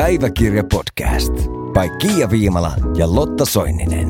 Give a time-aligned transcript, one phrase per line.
[0.00, 1.32] Päiväkirja podcast
[1.72, 4.08] by Kiia Viimala ja Lotta Soininen.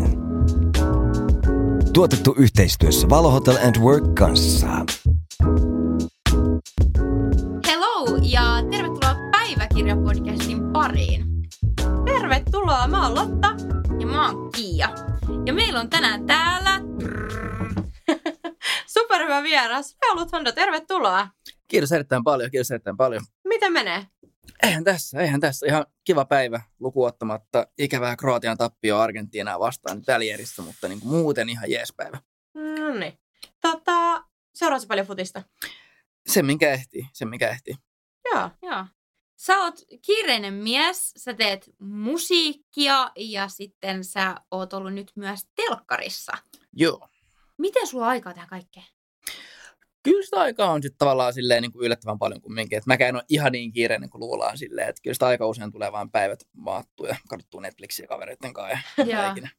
[1.93, 4.67] Tuotettu yhteistyössä Valo Hotel and Work kanssa.
[7.67, 11.25] Hello ja tervetuloa Päiväkirja-podcastin pariin.
[12.05, 13.49] Tervetuloa, mä oon Lotta.
[14.01, 14.89] Ja mä oon Kiia.
[15.47, 16.81] Ja meillä on tänään täällä...
[18.95, 19.97] Superhyvä vieras.
[20.03, 21.29] Raulut Honda, tervetuloa.
[21.69, 23.23] Kiitos erittäin paljon, kiitos erittäin paljon.
[23.45, 24.07] Miten menee?
[24.63, 25.67] Eihän tässä, eihän tässä.
[25.67, 30.07] Ihan kiva päivä lukuottamatta ikävää Kroatian tappio Argentiinaa vastaan nyt
[30.65, 32.19] mutta niin kuin muuten ihan jees päivä.
[32.55, 33.19] No niin.
[33.61, 35.43] Tota, seuraatko paljon futista?
[36.27, 37.75] Se minkä ehtii, se minkä ehtii.
[38.25, 38.51] Joo.
[38.63, 38.85] Joo.
[39.37, 39.75] Sä oot
[40.07, 46.33] kiireinen mies, sä teet musiikkia ja sitten sä oot ollut nyt myös telkkarissa.
[46.73, 47.09] Joo.
[47.59, 48.83] Miten sulla on aikaa tehdä kaikkea?
[50.05, 52.79] Kyllä sitä aikaa on sitten tavallaan silleen niin kuin yllättävän paljon kumminkin.
[52.79, 54.89] Että mäkään en ole ihan niin kiireinen kuin luullaan silleen.
[54.89, 59.31] Että kyllä sitä aika usein tulee vain päivät maattua ja katsottua Netflixiä kavereiden kanssa ja
[59.31, 59.51] ikinä.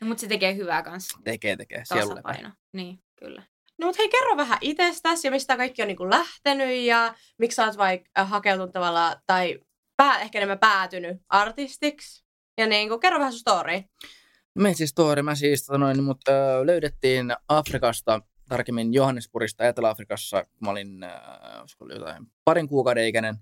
[0.00, 1.18] No, mutta se tekee hyvää kanssa.
[1.24, 1.82] Tekee, tekee.
[1.88, 2.50] Tasapaino.
[2.72, 3.42] Niin, kyllä.
[3.78, 7.64] No mut hei, kerro vähän itsestäsi ja mistä kaikki on niinku lähtenyt ja miksi sä
[7.64, 9.58] oot vaikka hakeutunut tavallaan, tai
[9.96, 12.24] pää, ehkä enemmän päätynyt artistiksi.
[12.58, 13.82] Ja niinku, kerro vähän sun story.
[14.54, 20.58] Me siis story, mä siis tota noin, mut, ö, löydettiin Afrikasta, tarkemmin Johannesburgista Etelä-Afrikassa, kun
[20.60, 20.98] mä olin
[21.60, 23.36] olisiko ollut jotain parin kuukauden ikäinen.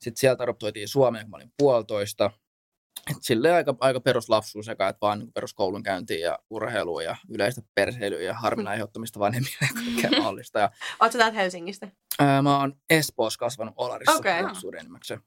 [0.00, 2.30] Sitten sieltä adoptoitiin Suomeen, kun mä olin puolitoista.
[3.10, 7.62] Et silleen aika, aika peruslapsuus sekä, että vaan niin peruskoulun käyntiin ja urheiluun ja yleistä
[7.74, 10.58] perseilyä ja harmin aiheuttamista vanhemmille ja kaikkea mahdollista.
[10.58, 10.70] Ja,
[11.12, 11.88] sä täältä Helsingistä?
[12.18, 14.42] ää, mä oon Espoossa kasvanut Olarissa Okei.
[14.42, 15.20] lapsuuden enimmäkseen.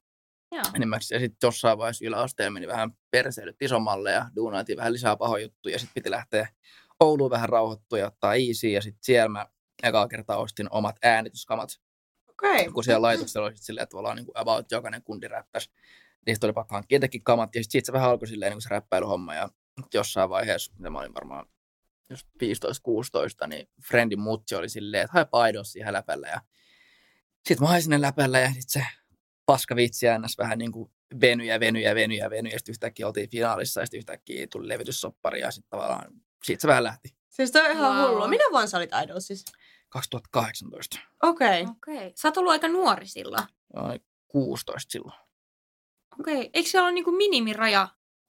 [0.51, 0.63] Joo.
[0.75, 1.21] enimmäkseen.
[1.21, 5.75] Ja sitten jossain vaiheessa yläasteella meni vähän perseilyt isommalle ja duunaatiin vähän lisää pahoja juttuja.
[5.75, 6.47] Ja sitten piti lähteä
[7.00, 8.67] Ouluun vähän rauhoittua ja ottaa easy.
[8.67, 9.47] Ja sitten siellä mä
[9.83, 11.69] ekaa kertaa ostin omat äänityskamat.
[12.30, 12.72] Okay.
[12.72, 15.72] Kun siellä laitoksella oli silleen, että tavallaan niin kuin about jokainen kundi räppäsi.
[16.25, 17.55] Niistä oli pakko hankkia itsekin kamat.
[17.55, 19.36] Ja sitten se vähän alkoi silleen niin kuin se räppäilyhomma.
[19.36, 19.50] Ja
[19.94, 21.45] jossain vaiheessa, mitä mä olin varmaan
[22.09, 22.27] just
[23.44, 26.27] 15-16, niin friendin mutsi oli silleen, että hae paidos siihen läpällä.
[26.27, 26.42] Ja
[27.48, 28.86] sitten mä hain sinne läpällä ja sitten se
[29.45, 30.38] paska vitsi ns.
[30.38, 32.49] vähän niin kuin veny ja veny ja veny ja veny.
[32.49, 36.11] Ja sitten yhtäkkiä oltiin finaalissa ja sitten yhtäkkiä tuli levytyssoppari ja sitten tavallaan
[36.44, 37.16] siitä se vähän lähti.
[37.30, 38.10] Siis toi on ihan Wow.
[38.10, 38.27] hullua.
[38.27, 39.58] Minä vuonna sä olit Idolsissa?
[39.89, 41.00] 2018.
[41.23, 41.61] Okei.
[41.61, 41.61] Okay.
[41.61, 41.98] Okei.
[41.98, 42.11] Okay.
[42.16, 43.44] Sä oot ollut aika nuori silloin.
[43.76, 45.20] Olin 16 silloin.
[46.20, 46.33] Okei.
[46.33, 46.50] Okay.
[46.54, 47.88] Eikö siellä ole niinku minimiraja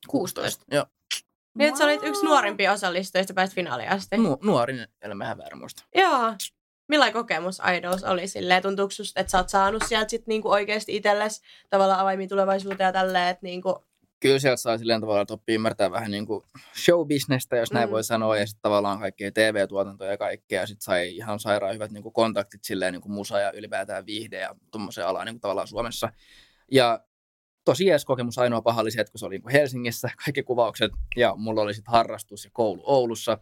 [0.09, 0.65] 16?
[0.71, 0.87] Joo.
[1.55, 4.17] Niin, että sä olit yksi nuorimpia osallistujista, pääsit finaaliin asti.
[4.17, 5.85] Nu- nuorin, ellei mä väärin muista.
[5.95, 6.35] Joo.
[6.89, 8.63] Millainen kokemus Idols oli silleen?
[8.63, 12.93] Tuntuuko susta, että sä oot saanut sieltä sit niinku oikeasti itsellesi tavallaan avaimia tulevaisuuteen ja
[12.93, 13.90] tälleen, että niinku...
[14.21, 16.45] Kyllä sieltä saa silleen tavallaan, että oppii ymmärtää vähän niin kuin
[16.85, 17.93] showbisnestä, jos näin Mm.
[17.93, 21.91] voi sanoa, ja sitten tavallaan kaikkea TV-tuotantoja ja kaikkea, ja sitten sai ihan sairaan hyvät
[21.91, 25.41] niin kuin kontaktit silleen niin kuin musa ja ylipäätään viihde ja tuommoiseen alaan niin kuin
[25.41, 26.13] tavallaan Suomessa.
[26.73, 27.01] Ja
[27.65, 30.43] tosi jees kokemus, ainoa paha oli se, että kun se oli niin kuin Helsingissä, kaikki
[30.43, 33.39] kuvaukset, ja mulla oli sitten harrastus ja koulu Oulussa,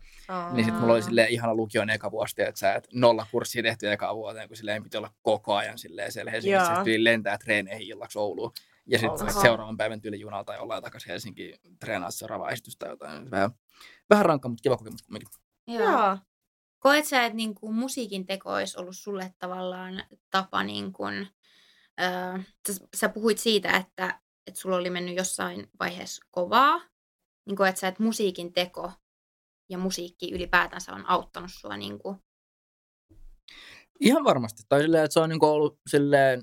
[0.52, 3.92] niin sitten mulla oli silleen ihana lukion eka vuosi, että sä et nolla kurssia tehty
[3.92, 8.18] eka vuoteen, kun silleen piti olla koko ajan silleen siellä Helsingissä, tyyli lentää treeneihin illaksi
[8.18, 8.52] Ouluun.
[8.88, 13.30] Ja sitten seuraavan päivän tyyli junalla tai ollaan takaisin Helsinkiin treenaa seuraavaa esitystä tai jotain.
[13.30, 13.50] Vähän,
[14.10, 15.28] vähän rankka, mutta kiva kokemus kumminkin.
[15.66, 16.18] Joo.
[16.78, 21.28] Koet sä, että niinku musiikin teko olisi ollut sulle tavallaan tapa, niin kuin,
[22.00, 22.38] öö,
[22.68, 26.80] sä, sä puhuit siitä, että, että sulla oli mennyt jossain vaiheessa kovaa.
[27.46, 28.92] Niin koet sä, että musiikin teko
[29.68, 32.18] ja musiikki ylipäätänsä on auttanut sua niin kuin,
[34.00, 34.62] Ihan varmasti.
[34.68, 36.42] Tai silleen, että se on niinku ollut silleen,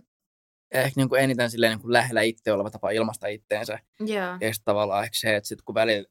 [0.71, 3.79] ehkä niinku eniten silleen niinku lähellä itse oleva tapa ilmaista itteensä.
[3.99, 4.17] Joo.
[4.17, 6.09] Ja sitten tavallaan ehkä se, että sit kun välillä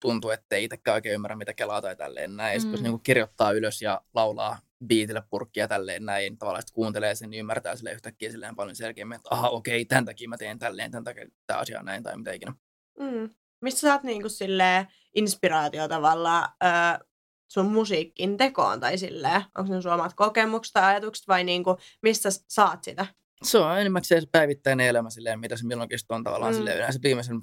[0.00, 2.54] tuntuu, että ei itsekään oikein ymmärrä, mitä kelaa tai tälleen näin.
[2.54, 2.82] Ja sit kun Mm.
[2.82, 7.40] niinku kirjoittaa ylös ja laulaa biitille purkkia tälleen näin, niin tavallaan sit kuuntelee sen, niin
[7.40, 11.04] ymmärtää sille yhtäkkiä silleen paljon selkeämmin, että aha, okei, tämän takia mä teen tälleen, tämän
[11.04, 12.52] takia tämä asia on näin tai mitä ikinä.
[12.98, 13.30] Mm.
[13.60, 17.06] Mistä sä saat niinku silleen inspiraatio tavallaan öö,
[17.48, 19.44] sun musiikin tekoon tai silleen?
[19.58, 23.06] Onko ne sun omat kokemukset tai ajatukset vai niinku, mistä sä saat sitä?
[23.42, 26.56] Se on enimmäkseen se päivittäinen elämä silleen, mitä se milloinkin on tavallaan Mm.
[26.56, 27.40] silleen, yleensä viimeisen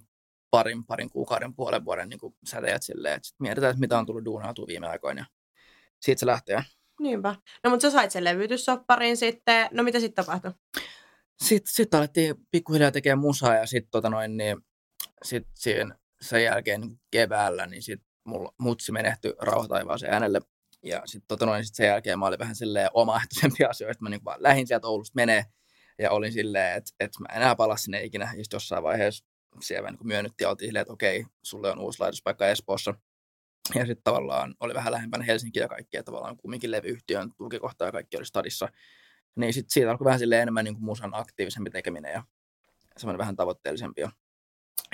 [0.52, 4.26] parin, parin kuukauden, puolen vuoden niin säteet silleen, että sit mietitään, että mitä on tullut
[4.26, 5.20] duunautua viime aikoina.
[5.22, 5.26] Ja
[6.02, 6.64] siitä se lähtee.
[7.00, 7.36] Niinpä.
[7.64, 9.68] No mutta sä sait sen levytyssopparin sitten.
[9.72, 10.52] No mitä sitten tapahtui?
[11.44, 14.58] Sitten sit alettiin pikkuhiljaa tekemään musaa ja sitten tota noin, niin
[15.24, 20.42] sit siinä sen jälkeen niin keväällä, niin sit mulla mutsi menehtyi rauhataivaaseen äänelle.
[20.84, 24.04] Ja sitten tota noin, sit sen jälkeen mä olin vähän silleen omaehtoisempi asioista.
[24.04, 25.46] Mä niin vaan lähdin sieltä Oulusta menee
[26.00, 28.26] ja olin silleen, että, että mä enää palaa sinne ikinä.
[28.26, 29.26] Ja sitten jossain vaiheessa
[29.62, 32.94] siellä niin myönnyttiin ja oltiin silleen, että okei, sulle on uusi laitospaikka Espoossa.
[33.76, 38.18] Ja sitten tavallaan oli vähän lähempänä Helsinkiä ja kaikkea tavallaan kumminkin levyyhtiön tukikohta ja kaikki
[38.18, 38.70] oli stadissa.
[39.36, 42.24] Niin sitten siitä alkoi vähän silleen enemmän niin kuin musan aktiivisempi tekeminen ja
[42.98, 44.02] semmoinen vähän tavoitteellisempi.
[44.02, 44.12] Ja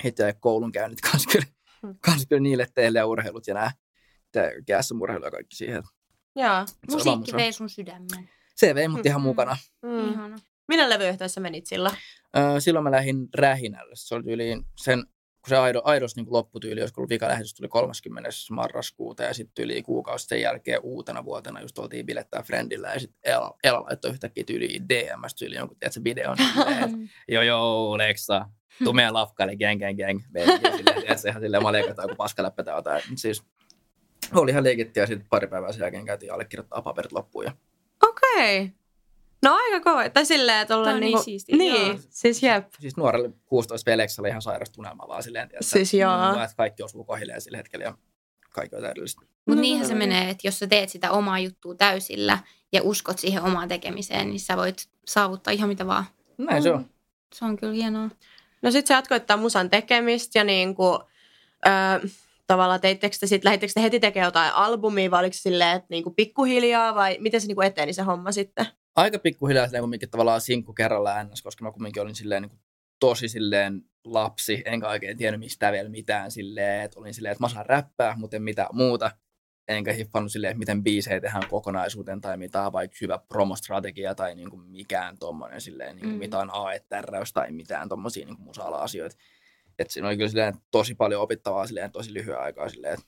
[0.04, 1.46] heti jäi koulunkäynnit kanssa kyllä,
[1.82, 1.94] Hmm.
[2.00, 3.70] kans kyllä niille teille ja urheilut ja nämä
[4.66, 5.82] kässämurheilu ja kaikki siihen.
[6.36, 6.66] Joo.
[6.90, 8.30] Musiikki vei sun sydämen.
[8.56, 9.24] Se vei mut ihan Mm.
[9.24, 9.56] mukana.
[9.82, 10.12] Mm.
[10.12, 10.36] Ihana.
[10.68, 11.90] Minä levyyhtiössä menit sillä?
[12.36, 13.92] Öö, silloin mä lähdin Rähinälle.
[13.94, 14.98] Se oli tyyliin sen,
[15.42, 18.30] kun se Aido, Aidos niin lopputyyli, jos ollut vika lähetys tuli 30.
[18.50, 23.32] marraskuuta ja sitten yli kuukausi sen jälkeen uutena vuotena just oltiin bilettää Friendillä ja sitten
[23.32, 26.36] Ela, Ela laittoi yhtäkkiä tyyliin DMS tyyli jonkun, tiedätkö, videon.
[26.36, 28.46] silleen, joo joo, Lexa,
[28.84, 30.20] tuu meidän lafkaille, gang gang gang.
[30.32, 33.02] Tiedätkö, ihan silleen malekataan joku paskaläppä tai jotain.
[33.16, 33.44] Siis
[34.34, 37.44] oli ihan liikitty ja sitten pari päivää sen jälkeen käytiin allekirjoittaa paperit loppuun.
[37.44, 37.52] Ja
[38.02, 38.72] Okei.
[39.42, 40.08] No aika kova.
[40.08, 41.22] Tai silleen, että ollaan niin niinku...
[41.22, 41.98] siistiä, Niin, joo.
[42.10, 42.66] siis jep.
[42.80, 46.30] siis nuorelle 16 veleksi oli ihan sairasta unelmaa vaan silleen, tiedätkö, Siis joo.
[46.44, 47.94] Että kaikki osuu kohilleen sillä hetkellä ja
[48.50, 49.20] kaikki on täydellistä.
[49.20, 52.38] Mutta No, niinhän se menee, että jos sä teet sitä omaa juttua täysillä
[52.72, 56.04] ja uskot siihen omaan tekemiseen, niin sä voit saavuttaa ihan mitä vaan.
[56.38, 56.86] Näin se on.
[57.34, 58.08] Se on kyllä hienoa.
[58.62, 60.98] No sit sä jatkoittaa musan tekemistä ja niinku,
[61.66, 62.08] öö,
[62.46, 65.86] tavallaan teittekö te sit, lähittekö te heti tekemään jotain albumia vai oliko se silleen, että
[65.90, 68.66] niinku pikkuhiljaa vai miten se niinku eteni se homma sitten?
[68.96, 72.60] Aika pikkuhiljaa silleen kumminkin tavallaan sinkku kerralla ns, koska mä kumminkin olin silleen niin kuin
[73.00, 77.46] tosi silleen lapsi, enkä oikein tiennyt mistä vielä mitään silleen, että olin silleen, että mä
[77.46, 79.10] osaan räppää, mutta en mitään muuta.
[79.68, 84.34] Enkä hiffannut silleen, että miten biisejä tehdään kokonaisuuteen tai mitä on vaikka hyvä promostrategia tai
[84.34, 86.18] niin kuin mikään tommonen silleen, niin kuin Mm.
[86.18, 89.16] mitä on AE-tärräys tai mitään tommosia niin kuin musa-asioita.
[89.78, 93.06] Että siinä oli kyllä silleen tosi paljon opittavaa silleen tosi lyhyen aikaa silleen, että,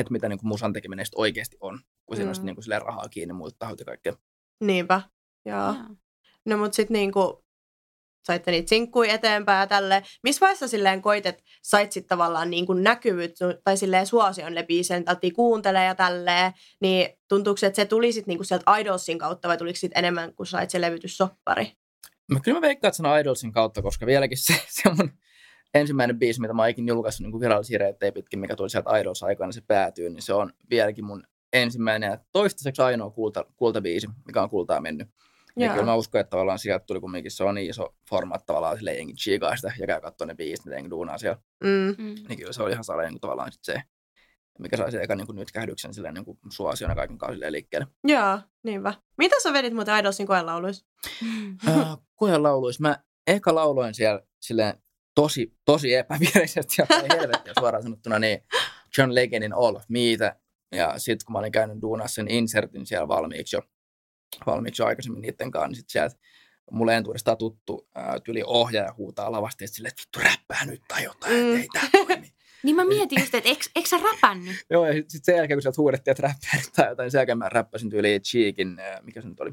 [0.00, 2.38] että mitä niin kuin musan tekeminen oikeasti on, kun siinä Mm.
[2.40, 4.12] on niin kuin silleen rahaa kiinni muilta tahoilta ja kaikkea.
[4.60, 5.00] Niinpä.
[5.44, 5.58] Joo.
[5.58, 5.74] Joo.
[6.46, 7.44] No mut sit niinku
[8.26, 10.02] saitte niitä sinkkuja eteenpäin ja tälleen.
[10.22, 15.08] Missä vaiheessa silleen koit, että sait sit tavallaan niinku näkyvyyttä tai silleen suosion ne biisit,
[15.08, 19.48] alettiin kuuntelee ja tälleen, niin tuntuuko se, että se tuli sit niinku sieltä Idolsin kautta
[19.48, 21.72] vai tuliko sit enemmän, kun sait se levytyssoppari?
[22.32, 25.10] Mä, kyllä mä veikkaan, että se on Idolsin kautta, koska vieläkin se, se on mun
[25.74, 29.22] ensimmäinen biisi, mitä mä oon ikinä julkaissut niin virallisia reittejä pitkin, mikä tuli sieltä Idols
[29.22, 34.42] aikana, se päätyy, niin se on vieläkin mun ensimmäinen ja toistaiseksi ainoa kulta, kultabiisi, mikä
[34.42, 35.08] on kultaa mennyt.
[35.56, 35.74] Ja Joo.
[35.74, 38.96] kyllä mä uskon, että tavallaan sieltä tuli kumminkin, se on niin iso formaat tavallaan silleen
[38.96, 41.38] jengi chiikaa sitä ja käy katsoa ne biisit, mitä jengi duunaa siellä.
[41.64, 42.04] Mm.
[42.04, 42.14] Mm.
[42.28, 43.82] Niin kyllä se oli ihan saleen niin tavallaan sit se,
[44.58, 47.86] mikä sai sen eka niin nyt kähdyksen silleen niin suosion ja kaiken kanssa silleen liikkeelle.
[48.04, 48.94] Joo, niinpä.
[49.18, 50.86] Mitä sä vedit muuten Idolsin koelauluissa?
[51.68, 51.96] Äh,
[52.38, 52.80] lauluis?
[52.80, 54.74] Mä eka lauloin siellä silleen
[55.14, 56.86] tosi, tosi epävirallisesti ja
[57.16, 58.42] helvettiä suoraan sanottuna, niin
[58.98, 60.39] John Legendin All of Meitä.
[60.72, 63.62] Ja sitten kun mä olin käynyt duunassa sen insertin siellä valmiiksi jo,
[64.46, 66.16] valmiiksi jo aikaisemmin niiden kanssa, niin sitten sieltä
[66.70, 71.04] mulle entuudestaan tuttu ää, tyli ohjaaja huutaa lavasti, että silleen, että vittu räppää nyt tai
[71.04, 71.56] jotain, Mm.
[71.56, 72.32] ei tää toimi.
[72.62, 74.56] Niin mä mietin just, että eikö, eikö sä räpännyt?
[74.70, 77.18] Joo, ja sitten sen jälkeen, kun sieltä huudettiin, että räppää nyt tai jotain, niin sen
[77.18, 79.52] jälkeen mä räppäsin tyyliin Cheekin, ää, mikä se nyt oli,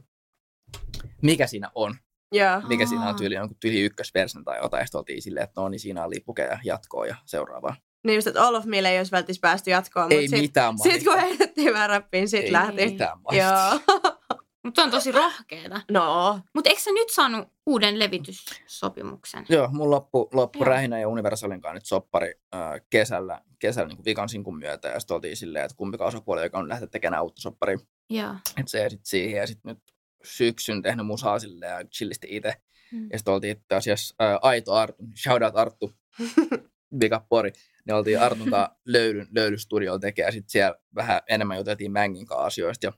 [1.21, 1.95] mikä siinä on,
[2.31, 2.61] Joo.
[2.67, 3.13] mikä siinä on Aa.
[3.13, 6.09] tyyli jonkun tyyli ykkösversion tai jotain, ja sitten oltiin silleen, että no niin siinä on
[6.09, 7.75] lipuke ja jatkoa ja seuraavaa.
[8.03, 10.73] Niin just, että All of Meille ei olisi välttämättä päästy jatkoon, Ei mutta sit, mitään
[10.79, 12.85] sit kun heitettiin vähän räppiin, sit Ei lähti.
[12.85, 13.79] mitään mahista.
[13.89, 14.01] Joo.
[14.63, 15.81] Mutta on tosi rohkeeta.
[15.91, 19.45] No, Mutta eikö sä nyt saanut uuden levityssopimuksen?
[19.49, 20.65] Joo, mun loppu, loppu Joo.
[20.65, 25.15] Rähinä ja Universalin kanssa nyt soppari äh, kesällä, kesällä niin vikan sinkun myötä, ja sitten
[25.15, 27.77] oltiin silleen, että kumpikaan osapuoli, joka on lähtenyt tekemään uutta sopparia,
[28.09, 28.31] Joo.
[28.57, 29.83] että se sitten siihen, ja sitten nyt
[30.23, 32.53] syksyn tehnyt musaa silleen ja chillisti itse,
[32.91, 33.07] Mm.
[33.11, 35.91] ja sitten oltiin itse asiassa äh, Aito Artu, shout out Arttu,
[37.01, 37.51] Vika Pori,
[37.87, 38.51] niin oltiin Artun
[38.85, 42.93] löydyn, löydystudiolla tekemään, ja sitten siellä vähän enemmän juteltiin Mängin kanssa asioista, ja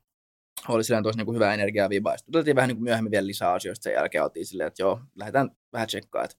[0.68, 2.18] oli silleen tosi niin hyvää energiaa ja vibaa.
[2.18, 5.00] Sitten juteltiin vähän niin kuin myöhemmin vielä lisää asioista, sen jälkeen oltiin silleen, että joo,
[5.16, 6.38] lähdetään vähän tsekkaa, että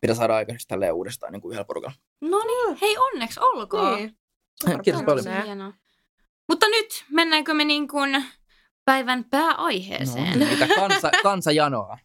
[0.00, 1.96] pitää saada aikaiseksi tälleen uudestaan niin kuin yhdellä porukalla.
[2.20, 3.96] No niin, hei onneksi olkoon.
[3.96, 4.16] niin.
[4.84, 5.44] Kiitos paljon.
[5.44, 5.72] Hienoa.
[6.48, 8.24] Mutta nyt mennäänkö me niin kuin
[8.84, 10.38] päivän pääaiheeseen?
[10.38, 11.98] No, mitä kansa, kansa janoa.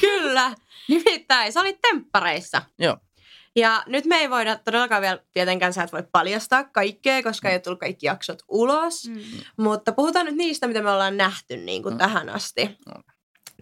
[0.00, 0.54] Kyllä.
[0.88, 2.62] Nimittäin sä olit temppareissa.
[2.78, 2.96] Joo.
[3.56, 7.54] Ja nyt me ei voida todellakaan vielä, tietenkään sä et voi paljastaa kaikkea, koska ei
[7.54, 9.08] ole tullut kaikki jaksot ulos.
[9.08, 9.20] Mm.
[9.56, 11.98] Mutta puhutaan nyt niistä, mitä me ollaan nähty niin kuin Mm.
[11.98, 12.94] tähän asti No.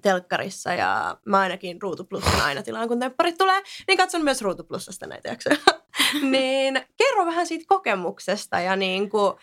[0.02, 0.72] telkkarissa.
[0.75, 5.06] Ja mä ainakin Ruutu Plusan aina tilaan, kun tempparit tulee, niin katson myös Ruutu Plusasta
[5.06, 5.56] näitä jaksoja.
[6.30, 9.34] niin kerro vähän siitä kokemuksesta ja niin kuin,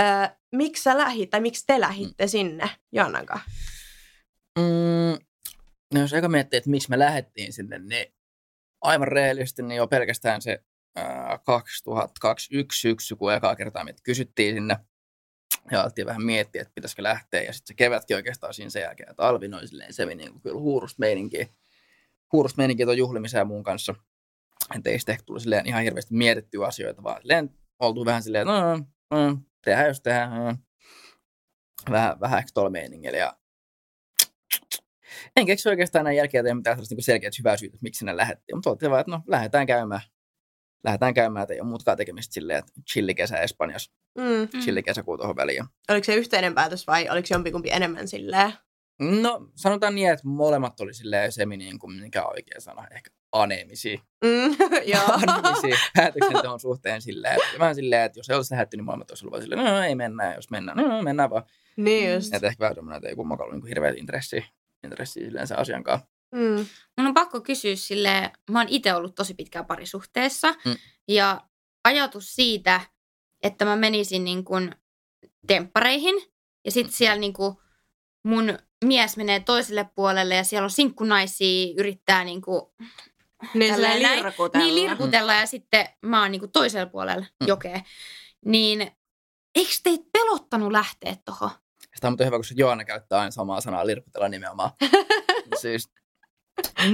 [0.00, 3.50] äh, miksi sä lähit tai miksi te lähitte sinne Joannan kanssa?
[4.58, 5.18] Mm,
[5.94, 8.06] no jos eka miettii, että miksi me lähdettiin sinne, niin
[8.80, 10.64] aivan rehellisesti niin jo pelkästään se
[10.96, 14.76] ää, 2021 syksy, kun ekaa kertaa meitä kysyttiin sinne.
[15.70, 17.42] Ja alettiin vähän miettiä, että pitäisikö lähteä.
[17.42, 20.42] Ja sitten se kevätkin oikeastaan siinä sen jälkeen, että Alvin oli silleen, se niin kuin
[20.42, 21.46] kyllä huurusta meininkiä.
[22.32, 22.98] Huurusta meininkiä tuon
[23.32, 23.94] ja muun kanssa.
[24.76, 28.46] Että ei sitten ehkä tullut silleen ihan hirveästi mietittyä asioita, vaan silleen oltu vähän silleen,
[28.46, 28.76] no,
[29.10, 30.30] no, tehdään jos tehdään.
[30.30, 30.54] No.
[31.90, 33.18] Vähän, vähän ehkä tuolla meiningillä.
[33.18, 33.36] Ja
[35.36, 38.56] En keksi oikeastaan näin jälkeen mitään sellaista niin selkeät hyvää syytä, että miksi ne lähdettiin.
[38.56, 40.00] Mutta oltiin vaan, että no lähdetään käymään.
[40.84, 44.24] Lähdetään käymään, että ei ole muutkaan tekemistä silleen, että chillikesä Espanjassa, Mm.
[44.24, 44.60] Mm.
[44.60, 45.64] chillikesäkuu tuohon väliin.
[45.90, 48.52] Oliko se yhteinen päätös vai oliko jompikumpi enemmän silleen?
[49.02, 53.10] No sanotaan niin, että molemmat oli silleen semi niin kuin, mikä on oikea sana, ehkä
[53.32, 53.98] aneemisia.
[54.24, 54.56] Mm.
[54.94, 55.02] Joo.
[55.26, 59.24] aneemisia päätöksenteon suhteen silleen, että vähän silleen, että jos ei olisi lähdetty, niin molemmat olisi
[59.24, 61.42] ollut vaan silleen, no ei mennä, jos mennään, no mennään vaan.
[61.76, 62.34] niin just.
[62.34, 64.44] Että ehkä vähän semmoinen, että ei kummakaan ollut niin hirveät intressiä,
[64.84, 66.06] intressiä silleen sen asian kanssa.
[66.34, 66.66] Mm.
[66.98, 70.76] Mun on pakko kysyä sille, mä oon itse ollut tosi pitkään parisuhteessa Mm.
[71.08, 71.40] ja
[71.84, 72.80] ajatus siitä,
[73.42, 74.74] että mä menisin niin kuin
[75.46, 76.14] temppareihin
[76.64, 77.54] ja sitten siellä niin kuin
[78.24, 82.62] mun mies menee toiselle puolelle ja siellä on sinkkunaisia, yrittää niin kuin,
[83.54, 84.64] Niin lirkutella.
[84.64, 87.46] niin lirkutella ja sitten mä oon niin kuin toisella puolella Mm.
[87.46, 87.80] jokea.
[88.44, 88.90] Niin
[89.54, 91.50] eikö teitä pelottanut lähteä tohon?
[91.98, 94.70] Sitä on hyvä, koska Joana käyttää aina samaa sanaa lirkutella nimenomaan.
[95.60, 95.90] siis,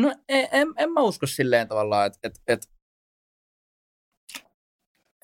[0.00, 2.70] no en, en, en, mä usko silleen tavallaan, että et, et,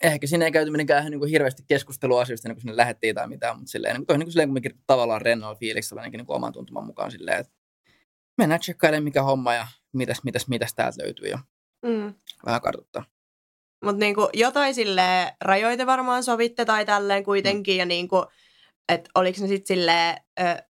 [0.02, 3.28] ehkä siinä ei käyty mitenkään niin kuin hirveästi keskustelua asioista, niin kun sinne lähettiin tai
[3.28, 6.36] mitään, mutta silleen, niin kuin, niin kuin, silleen kumminkin tavallaan rennolla fiiliksellä ainakin niin kuin
[6.36, 7.52] oman tuntuman mukaan silleen, että
[8.38, 11.38] mennään tsekkailemaan mikä homma ja mitäs, mitäs, mitäs täältä löytyy ja
[11.86, 12.14] Mm.
[12.46, 13.04] vähän kartoittaa.
[13.84, 17.76] Mutta niinku jotain sille rajoite varmaan sovitte tai tälleen kuitenkin.
[17.76, 18.26] Ja niinku,
[18.90, 20.62] että oliko ne sitten silleen, ö,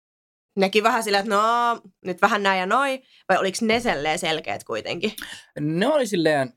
[0.55, 3.03] nekin vähän silleen, että no nyt vähän näin ja noin.
[3.29, 5.11] Vai oliko ne selkeät kuitenkin?
[5.59, 6.53] Ne oli silleen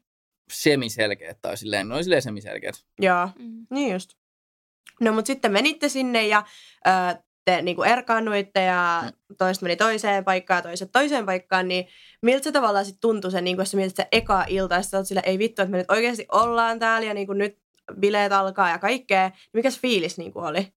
[0.52, 2.74] semiselkeät tai silleen, ne oli silleen semiselkeät.
[3.00, 3.66] Joo, Mm.
[3.70, 4.10] niin just.
[5.00, 6.44] No mutta sitten menitte sinne ja
[6.86, 6.90] ö,
[7.44, 11.88] te niinku erkaannuitte ja toiset meni toiseen paikkaan ja toiset toiseen paikkaan, niin
[12.22, 15.20] miltä se tavallaan sitten tuntui se, niinku, jos sä mietit se eka ilta, ja sillä,
[15.24, 17.58] ei vittu, että me nyt oikeasti ollaan täällä ja niinku nyt
[18.00, 19.28] bileet alkaa ja kaikkea.
[19.28, 20.72] Niin Mikä se fiilis niinku oli?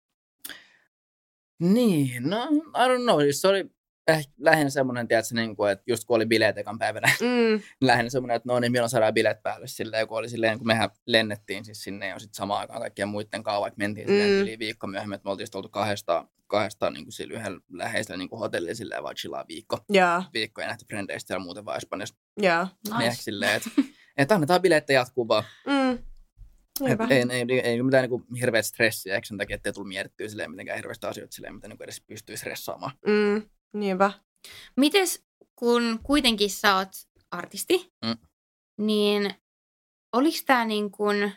[1.59, 3.71] Niin, no I don't know, siis se oli
[4.09, 8.11] ehkä lähinnä semmoinen, tiedätkö, niin kuin, että just kun oli bileet ekan päivänä, Mm, lähinnä
[8.11, 11.65] semmoinen, että no niin, milloin saadaan bilet päälle silleen, kun oli silleen, kun mehän lennettiin
[11.65, 14.37] siis sinne jo sitten samaan aikaan kaikkien muiden kanssa, vaikka mentiin silleen Mm.
[14.43, 18.29] yli viikko myöhemmin, että me oltiin oltu kahdesta, kahdesta niin kuin sillä yhdellä läheisellä niin
[18.29, 22.15] kuin hotellilla silleen vaan chillaa viikko, joo, viikko ja nähty frendeistä siellä muuten vaan Espanjassa.
[22.41, 22.51] Niin
[23.01, 23.23] ehkä Nice.
[23.23, 23.71] silleen, että,
[24.17, 25.45] että annetaan bileet jatkuu vaan.
[25.67, 25.99] Mm.
[26.81, 27.07] Niinpä.
[27.11, 30.51] ei, ei, ei, ei, mitään niin hirveät stressiä, eikö sen takia, ettei tullut mietittyä silleen
[30.51, 32.93] mitenkään hirveästä asioita silleen, mitä niin edes pystyy stressaamaan.
[33.07, 34.13] Mm, niinpä.
[34.77, 35.25] Mites
[35.57, 36.89] kun kuitenkin sä oot
[37.31, 38.17] artisti, Mm.
[38.79, 39.35] niin
[40.13, 41.33] oliko tämä niin kuin,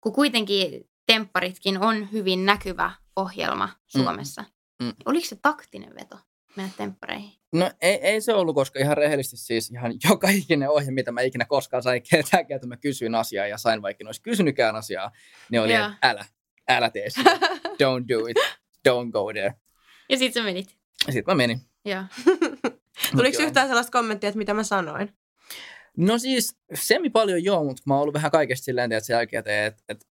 [0.00, 4.44] kun kuitenkin tempparitkin on hyvin näkyvä ohjelma Suomessa,
[4.82, 4.92] Mm.
[5.04, 6.18] oliko se taktinen veto
[6.56, 7.32] mennä temppareihin?
[7.52, 11.20] No ei, ei se ollut, koska ihan rehellisesti siis ihan joka ikinen ohje, mitä mä
[11.20, 15.12] ikinä koskaan sain ketään, että mä kysyin asiaa ja sain vaikka en olisi kysynytkään asiaa,
[15.50, 16.24] niin oli, että älä,
[16.68, 17.30] älä tee sitä,
[17.82, 18.36] don't do it,
[18.88, 19.54] don't go there.
[20.08, 20.76] Ja sit sä menit.
[21.04, 21.60] Sitten mä menin.
[21.84, 22.02] Joo.
[23.16, 23.46] Tuliko joo.
[23.46, 25.12] yhtään sellaista kommenttia, että mitä mä sanoin?
[25.96, 29.38] No siis semi paljon joo, mutta mä oon ollut vähän kaikesta silleen, että sen jälkeen,
[29.38, 30.06] että et, et,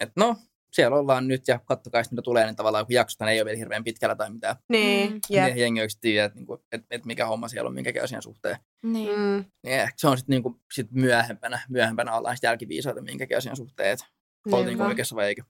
[0.00, 0.36] et, no
[0.78, 3.58] siellä ollaan nyt ja kattokaa sitten, mitä tulee, niin tavallaan kun jaksosta ei ole vielä
[3.58, 4.56] hirveän pitkällä tai mitään.
[4.68, 5.14] Niin, Mm.
[5.14, 5.20] mm.
[5.32, 5.48] Yeah.
[5.48, 5.56] jep.
[5.56, 8.56] Jengi oikeasti tiedä, että, niinku, et, et mikä homma siellä on minkäkin asian suhteen.
[8.82, 9.18] Niin.
[9.18, 9.44] Mm.
[9.64, 13.90] Niin ehkä se on sitten niinku, sit myöhempänä, myöhempänä ollaan sitten jälkiviisaita minkäkin asian suhteen,
[13.92, 14.06] että
[14.46, 14.84] oltiinko Niinpä.
[14.86, 15.42] oikeassa vai eikö.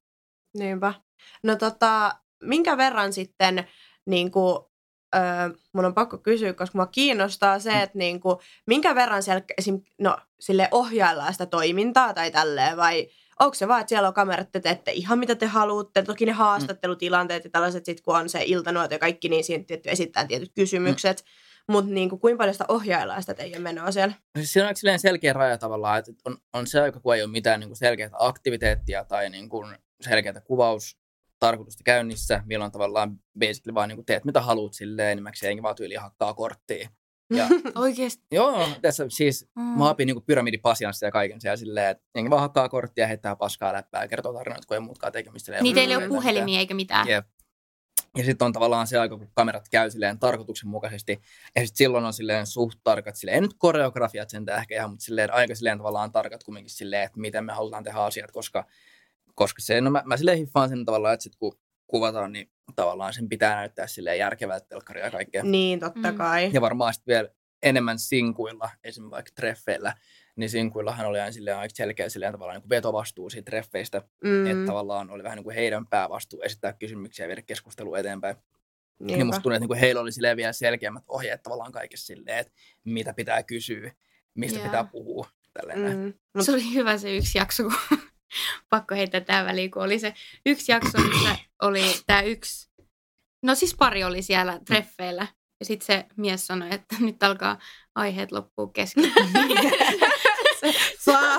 [0.59, 0.95] Niinpä.
[1.43, 3.69] No tota, minkä verran sitten,
[4.07, 4.59] niin kuin,
[5.17, 5.23] öö,
[5.73, 7.83] mun on pakko kysyä, koska mua kiinnostaa se, Mm.
[7.83, 13.09] että niin kuin, minkä verran siellä esim, no, sille ohjaillaan sitä toimintaa tai tälleen, vai
[13.41, 16.33] onko se vaan, että siellä on kamerat, te teette ihan mitä te haluatte, toki ne
[16.33, 20.53] haastattelutilanteet ja tällaiset, sit, kun on se iltanuoto ja kaikki, niin siinä tietty esittää tietyt
[20.55, 21.25] kysymykset,
[21.69, 24.15] mutta niin kuin, kuinka paljon sitä ohjaillaan sitä teidän menoa siellä?
[24.35, 27.23] No Siis siinä on silleen selkeä raja tavallaan, että on, on se aika, kun ei
[27.23, 33.89] ole mitään niin selkeää aktiviteettia tai niin kuin selkeää kuvaustarkoitusta käynnissä, milloin tavallaan basically vaan
[33.89, 36.89] niin kuin teet mitä haluat silleen, enimmäksi jengi vaan tyyli hakkaa korttia.
[37.31, 38.23] Ja, Oikeesti.
[38.33, 39.63] joo, tässä siis Mm.
[39.63, 43.73] mä opin niin pyramidipasianssia ja kaiken siellä silleen, että jengi vaan hakkaa korttia, heittää paskaa
[43.73, 45.53] läppää ja kertoo tarinoita, kun ei muutkaan tekemistä.
[45.63, 47.09] Niin teillä ei ole puhelimia eikä mitään.
[47.09, 47.27] Jep.
[48.17, 51.13] Ja sitten on tavallaan se aika, kun kamerat käy silleen tarkoituksenmukaisesti.
[51.57, 55.05] Ja sitten silloin on silleen suht tarkat, silleen, ei nyt koreografiat sen ehkä ihan, mutta
[55.05, 58.67] silleen aika silleen tavallaan tarkat kumminkin silleen, että miten me halutaan tehdä asiat, koska,
[59.35, 63.15] koska se, no mä, mä silleen hiffaan sen tavallaan, että sit kun kuvataan, niin tavallaan
[63.15, 65.43] sen pitää näyttää silleen järkevältä telkkaria ja kaikkea.
[65.43, 66.17] niin, totta Mm.
[66.19, 66.51] kai.
[66.53, 67.29] Ja varmaan sitten vielä
[67.63, 69.95] enemmän sinkuilla, esimerkiksi vaikka treffeillä,
[70.37, 74.47] niin sinkuillahan oli aina silleen aika selkeä silleen tavallaan niin kuin vetovastuu siitä treffeistä, mm.
[74.47, 78.37] että tavallaan oli vähän niin kuin heidän päävastuu esittää kysymyksiä ja viedä keskustelua eteenpäin.
[78.99, 79.25] Niin niinpä.
[79.25, 82.53] musta tuntuu, että niin heillä oli silleen vielä selkeämmät ohjeet tavallaan kaikessa silleen, että
[82.85, 83.93] mitä pitää kysyä,
[84.35, 84.67] mistä Joo.
[84.67, 85.29] pitää puhua.
[85.53, 85.99] Tälleen näin.
[85.99, 86.15] Mm.
[86.35, 87.99] Mut, Se oli hyvä se yksi jakso, kun
[88.71, 90.15] pakko heittää tähän väliin, kun oli se
[90.47, 92.71] yksi jakso, missä oli tämä yksi,
[93.43, 95.27] no siis pari oli siellä treffeillä.
[95.61, 97.59] Ja sitten se mies sanoi, että nyt alkaa
[97.95, 99.13] aiheet loppua kesken.
[101.05, 101.39] Saa.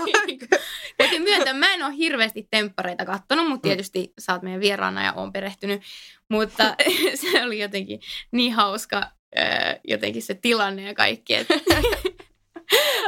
[0.98, 3.70] Täytyy myöntää, mä en ole hirveästi temppareita kattonut, mutta Mm.
[3.70, 5.82] tietysti sä oot meidän vieraana ja oon perehtynyt.
[6.30, 6.76] Mutta
[7.16, 8.00] se oli jotenkin
[8.32, 9.12] niin hauska
[9.88, 11.54] jotenkin se tilanne ja kaikki, että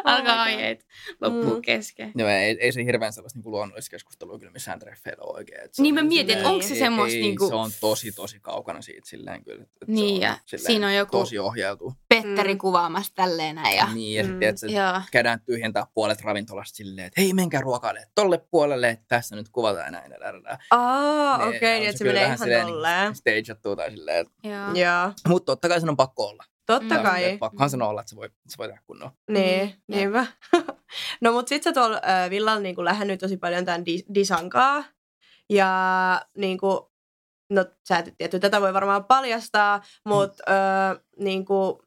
[0.03, 0.43] alkaa God.
[0.43, 0.85] aiheet
[1.21, 1.61] loppuu Mm.
[1.61, 2.11] kesken.
[2.15, 5.61] Joo, ei, ei se hirveän sellaista niin luonnollista keskustelua kyllä missään treffeillä ole oikein.
[5.63, 8.11] Et se Niin on mä mietin, että onko se semmoista ei, niinku- Se on tosi,
[8.11, 9.63] tosi kaukana siitä silleen kyllä.
[9.63, 11.93] Että se Niin, on ja silleen siinä on joku- Tosi ohjeltu.
[12.09, 12.57] Petteri Mm.
[12.57, 13.77] kuvaamassa tälleen näin.
[13.77, 14.29] Ja, Niin, ja Mm.
[14.29, 19.05] sitten että ja, käydään tyhjentää puolet ravintolasta silleen, että hei, menkää ruokailemaan tolle puolelle, että
[19.07, 20.11] tässä nyt kuvataan ja näin.
[20.71, 23.15] Aa, Niin, okei, okay, niin se että se menee ihan silleen niinku tolleen.
[23.15, 24.25] stageattua tai silleen.
[24.25, 24.47] että-.
[24.79, 26.43] Joo, Mutta totta kai sen on pakko olla.
[26.79, 27.01] Totta Mm.
[27.03, 27.37] kai.
[27.37, 29.13] Pakkohan sen olla, että se voi, se voi tehdä kunnolla.
[29.29, 30.25] Niin, Mm, niinpä.
[31.21, 34.83] no mut sit sä tuolla äh, villalla niinku lähennyt tosi paljon tämän di- disankaa.
[35.49, 35.69] Ja
[36.37, 36.91] niinku,
[37.49, 40.53] no sä et tietty tätä voi varmaan paljastaa, mut mm.
[40.53, 41.81] äh, niinku,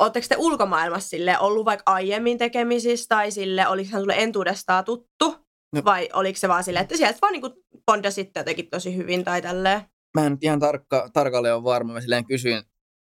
[0.00, 5.46] Oletteko te ulkomaailmassa sille ollut vaikka aiemmin tekemisissä tai sille, oliko hän sulle entuudestaan tuttu?
[5.74, 5.84] No.
[5.84, 9.82] Vai oliko se vaan silleen, että sieltä vaan niinku bondasitte jotenkin tosi hyvin tai tälleen?
[10.14, 11.92] Mä en nyt ihan tarkka, tarkalleen ole varma.
[11.92, 12.62] Mä silleen kysyin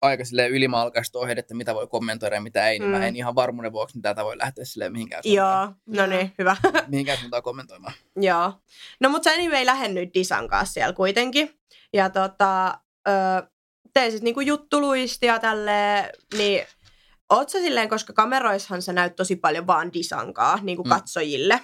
[0.02, 2.96] aika silleen ylimalkaista ohjeet, että mitä voi kommentoida ja mitä ei, niin Mm.
[2.98, 6.06] mä en ihan varmuuden vuoksi niin tätä voi lähteä silleen mihinkään Joo, suuntaan, no Joo.
[6.06, 6.56] niin, hyvä.
[6.88, 7.94] mihinkään suuntaan kommentoimaan.
[8.16, 8.52] Joo.
[9.00, 11.54] No mutta sä anyway lähennyt Disan kanssa siellä kuitenkin.
[11.92, 12.78] Ja tota,
[13.08, 13.12] ö,
[13.94, 16.66] tee siis niinku juttuluistia tälleen, niin
[17.30, 20.88] oot sä silleen, koska kameroissahan sä näyt tosi paljon vaan Disankaa niinku Mm.
[20.88, 21.60] katsojille.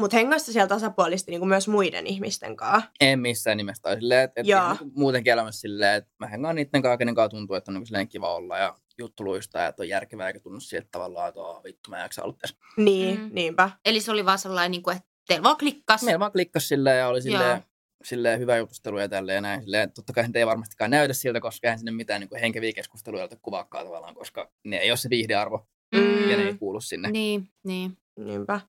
[0.00, 2.90] Mutta hengasta siellä tasapuolisti niinku myös muiden ihmisten kanssa.
[3.00, 3.82] En missään nimessä.
[3.82, 7.36] Tai silleen, että et niinku muutenkin elämässä silleen, että mä hengaan niiden kanssa, kenen kanssa
[7.36, 10.60] tuntuu, että on niinku silleen kiva olla ja juttuluista ja että on järkevää eikä tunnu
[10.60, 12.56] siltä tavallaan, että oh, vittu mä en jaksa olla tässä.
[12.76, 13.30] Niin, Mm.
[13.32, 13.70] niinpä.
[13.84, 16.02] Eli se oli vaan sellainen, niin kuin, että teillä vaan klikkas.
[16.02, 17.60] Meillä vaan klikkas silleen ja oli silleen, Joo.
[18.04, 19.62] silleen hyvä jutustelu ja tälleen ja näin.
[19.62, 23.24] Silleen, että totta kai ei varmastikaan näytä siltä, koska eihän sinne mitään niin henkeviä keskusteluja
[23.24, 26.30] ota kuvaakaan tavallaan, koska ne ei ole se viihdearvo Mm.
[26.30, 27.10] ja ne ei kuulu sinne.
[27.10, 27.98] Niin, niin.
[28.18, 28.60] Niinpä.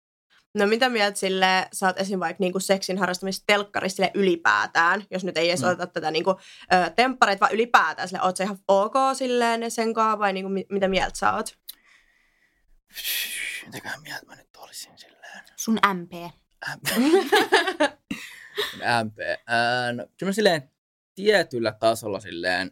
[0.55, 2.19] No mitä mieltä sille, sä oot esim.
[2.19, 5.67] vaikka niinku seksin harrastamista telkkarissa sille ylipäätään, jos nyt ei edes Mm.
[5.67, 6.29] oteta tätä niinku,
[6.73, 10.65] ö, temppareita, vaan ylipäätään sille, oot sä ihan ok silleen sen kanssa vai niinku, mi-
[10.69, 11.57] mitä mieltä sä oot?
[13.65, 15.43] Mitäköhän mieltä mä nyt olisin silleen?
[15.55, 16.11] Sun MP.
[19.03, 19.17] MP.
[19.47, 20.71] Ää, no, kyllä mä silleen
[21.15, 22.71] tietyllä tasolla silleen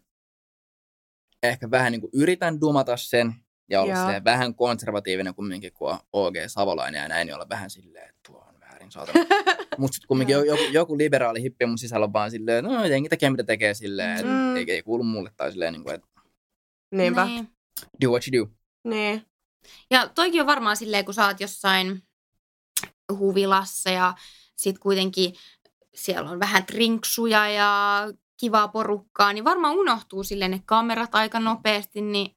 [1.44, 3.34] ehkä vähän niin kuin yritän dumata sen
[3.74, 4.02] ja olla Joo.
[4.02, 8.20] silleen vähän konservatiivinen kumminkin, kun on OG Savolainen ja näin, niin olla vähän silleen, että
[8.28, 9.26] tuo on väärin saatana.
[9.78, 13.30] Mutta sitten kumminkin joku, joku liberaali hippi mun sisällä on vaan silleen, no jengi tekee
[13.30, 14.56] mitä tekee silleen, että Mm.
[14.56, 16.08] ei, ei kuulu mulle tai silleen, niin kuin, että
[16.92, 17.26] Niinpä.
[17.26, 17.48] Niin.
[18.02, 18.52] do what you do.
[18.90, 19.26] Niin.
[19.92, 22.04] Ja toikin on varmaan silleen, kun sä oot jossain
[23.18, 24.14] huvilassa ja
[24.56, 25.34] sit kuitenkin
[25.96, 28.04] siellä on vähän trinksuja ja
[28.40, 32.36] kivaa porukkaa, niin varmaan unohtuu silleen ne kamerat aika nopeasti, niin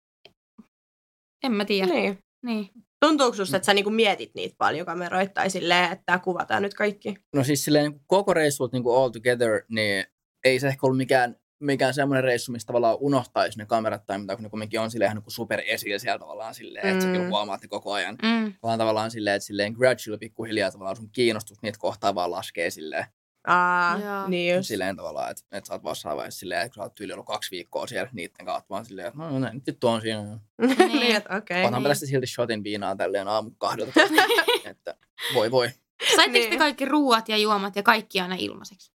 [1.45, 1.93] en mä tiedä.
[1.93, 2.19] niin.
[2.47, 2.69] Niin.
[3.01, 7.15] Tuntuuko susta, että sä niinku mietit niitä paljon kameroita tai silleen, että kuvataan nyt kaikki?
[7.35, 10.05] No siis silleen niin koko reissut niin all together, niin
[10.45, 14.37] ei se ehkä ollut mikään, mikään semmoinen reissu, missä tavallaan unohtaisi ne kamerat tai mitä,
[14.37, 17.13] kun ne kumminkin on silleen ihan niin super esillä siellä tavallaan silleen, että sä Mm.
[17.15, 18.17] kyllä huomaat ne koko ajan.
[18.23, 18.53] Mm.
[18.63, 23.05] Vaan tavallaan silleen, että silleen gradually pikkuhiljaa tavallaan sun kiinnostus niitä kohtaa vaan laskee silleen.
[23.47, 24.29] Aa, Joo.
[24.29, 24.69] niin just.
[24.69, 27.27] Silleen tavallaan, että, että sä oot jossain vaiheessa silleen, että kun sä oot tyyli ollut
[27.27, 30.23] kaksi viikkoa siellä niitten kautta vaan silleen, että no näin nyt vittu on siinä.
[30.87, 31.65] niin, että okei.
[31.65, 31.97] Otan niin.
[31.97, 34.01] silti shotin viinaa tälleen aamu kahdelta.
[34.71, 34.95] että
[35.35, 35.69] voi voi.
[36.17, 36.59] Saitteko te Niin.
[36.59, 38.93] kaikki ruuat ja juomat ja kaikki aina ilmaiseksi?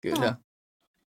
[0.00, 0.32] Kyllä Joo.
[0.32, 0.32] se.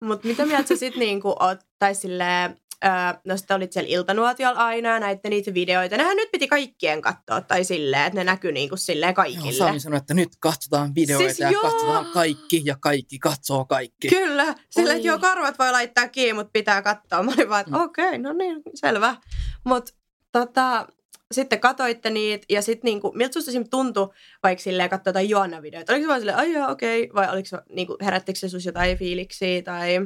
[0.05, 2.91] Mutta mitä mieltä sä sit niinku oot, tai silleen, öö,
[3.25, 5.97] no sitten olit siellä iltanuotiolla aina ja näitte niitä videoita.
[5.97, 9.53] Nehän nyt piti kaikkien katsoa, tai silleen, että ne näkyy niinku silleen Joo, kaikille.
[9.53, 11.63] Sami sanoi, että nyt katsotaan videoita Siis ja joo.
[11.63, 14.09] katsotaan kaikki ja kaikki katsoo kaikki.
[14.09, 17.23] Kyllä, silleen, että joo, karvat voi laittaa kiinni, mutta pitää katsoa.
[17.23, 17.85] Mä olin vaan, että Mm.
[17.85, 19.17] okei, okay, no niin, selvä.
[19.65, 19.93] Mutta
[20.33, 20.87] tota,
[21.33, 23.65] sitten katoitte niitä ja sitten niinku, miltä susta esim.
[23.71, 24.09] tuntui
[24.43, 25.93] vaikka silleen katsoa jotain Joanna-videoita?
[25.93, 28.67] Oliko se vaan silleen, ai joo, okei, okay, vai oliko se, niinku, herättikö se sus
[28.67, 30.01] jotain fiiliksiä tai...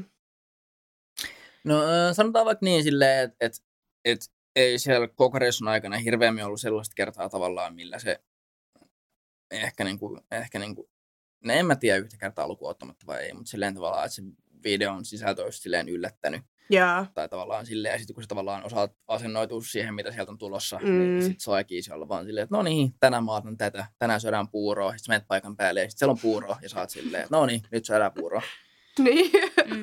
[1.64, 3.64] No äh, sanotaan vaikka niin silleen, että et,
[4.04, 4.20] et,
[4.56, 8.20] ei siellä koko reissun aikana hirveämmin ollut sellaista kertaa tavallaan, millä se
[9.50, 10.90] ehkä niinku, ehkä niinku,
[11.44, 14.22] no en mä tiedä yhtä kertaa lukuun ottamatta vai ei, mutta silleen tavallaan, että se
[14.64, 16.42] videon sisältö olisi silleen yllättänyt.
[16.70, 20.38] Joo, Tai tavallaan silleen, ja sitten kun sä tavallaan osaat asennoitua siihen, mitä sieltä on
[20.38, 20.90] tulossa, mm.
[20.90, 21.56] Niin sit se on
[21.94, 25.28] olla vaan silleen, että no niin, tänään mä otan tätä, tänään syödään puuroa, sitten menet
[25.28, 28.12] paikan päälle, ja sitten siellä on puuroa, ja oot silleen, että no niin, nyt syödään
[28.12, 28.42] puuroa.
[29.04, 29.30] niin.
[29.66, 29.80] Mm.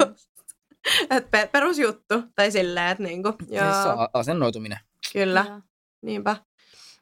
[1.18, 4.80] Et pe- perusjuttu, tai silleen, että niinku, Ja siis se joo, on a- asennoituminen.
[5.14, 5.62] kyllä, Joo.
[6.02, 6.36] niinpä.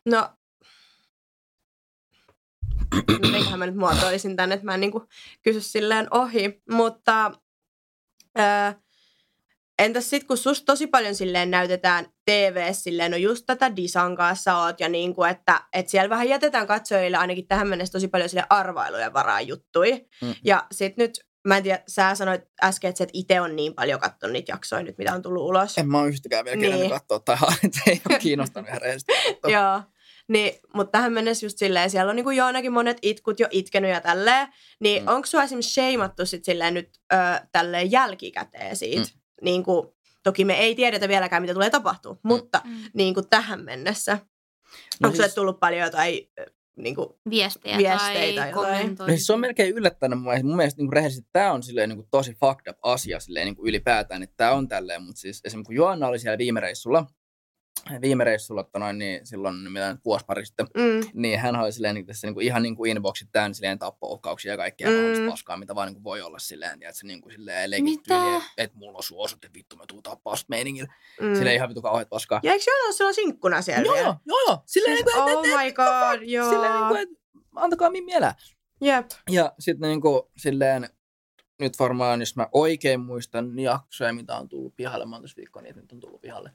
[0.05, 0.29] No,
[3.21, 5.07] mitenköhän mä nyt muotoilisin tänne, että mä en niinku
[5.41, 7.31] kysy silleen ohi, mutta
[8.39, 8.73] Öö,
[9.79, 14.57] entäs sitten, kun susta tosi paljon silleen näytetään TV silleen, no just tätä Disan kanssa
[14.57, 18.29] oot ja niin kuin, että, että siellä vähän jätetään katsojille ainakin tähän mennessä tosi paljon
[18.29, 20.05] sille arvailujen varaa juttui.
[20.21, 20.35] Mm.
[20.43, 23.73] Ja sitten nyt, mä en tiedä, sä sanoit äsken, että sä et itse on niin
[23.73, 25.77] paljon katsonut niitä jaksoja nyt, mitä on tullut ulos.
[25.77, 26.75] En mä oon yhtäkään vielä Niin.
[26.75, 26.89] niin.
[26.89, 27.37] katsoa tai
[27.83, 29.11] se ei ole kiinnostanut ihan rehellisesti.
[29.47, 29.81] Joo.
[30.27, 33.91] Niin, mutta tähän mennessä just silleen, siellä on niinku jo ainakin monet itkut jo itkenyt
[33.91, 34.47] ja tälleen.
[34.79, 35.07] Niin Mm.
[35.07, 37.17] onko sua esimerkiksi sheimattu sit silleen nyt ö,
[37.51, 39.01] tälleen jälkikäteen siitä?
[39.13, 39.19] Mm.
[39.45, 39.87] Niin kuin,
[40.23, 42.19] toki me ei tiedetä vieläkään, mitä tulee tapahtua, mm.
[42.23, 42.71] mutta Mm.
[42.93, 44.13] niin kuin tähän mennessä.
[44.13, 46.19] No Onko sulle siis- tullut paljon jotain
[46.83, 48.95] niin kuin, Viestejä, Viestejä tai tai jotain.
[48.99, 50.33] No siis se on melkein yllättänyt mua.
[50.43, 53.55] Mun mielestä niin rehellisesti tämä on silleen, niin kuin tosi fucked up asia silleen, niin
[53.55, 55.03] kuin ylipäätään, että tämä on tälleen.
[55.03, 57.05] Mutta siis esimerkiksi kun Joanna oli siellä viime reissulla,
[58.01, 61.71] viime reissulla että noin, niin silloin mitä nyt vuosi pari sitten, mm, niin hän oli
[61.71, 65.19] silleen niin tässä niin kuin, ihan niin kuin inboxit täynnä silleen tappouhkauksia ja kaikkea Mm.
[65.23, 65.29] mm.
[65.29, 68.73] paskaa, mitä vaan niin kuin voi olla silleen, tiedätkö, niin kuin silleen legittyy, että et
[68.75, 70.93] mulla on sun osoite, vittu mä tuun tappaa sut meiningillä.
[71.21, 71.35] mm.
[71.35, 72.39] Silleen ihan vittu kauheat paskaa.
[72.43, 74.15] Ja eikö Joona ole silloin sinkkuna siellä Joo, vielä?
[74.25, 74.61] joo, joo.
[74.65, 76.49] Silleen Siis, niin kuin, oh my god, joo.
[76.49, 77.15] silleen niin kuin, että
[77.55, 78.35] antakaa Mimmi elää.
[78.81, 79.05] Jep.
[79.29, 80.89] Ja sitten niinku silleen,
[81.59, 85.81] nyt varmaan, jos mä oikein muistan niin jaksoja, mitä on tullut pihalle, monta viikkoa niitä
[85.81, 86.51] nyt on tullut pihalle.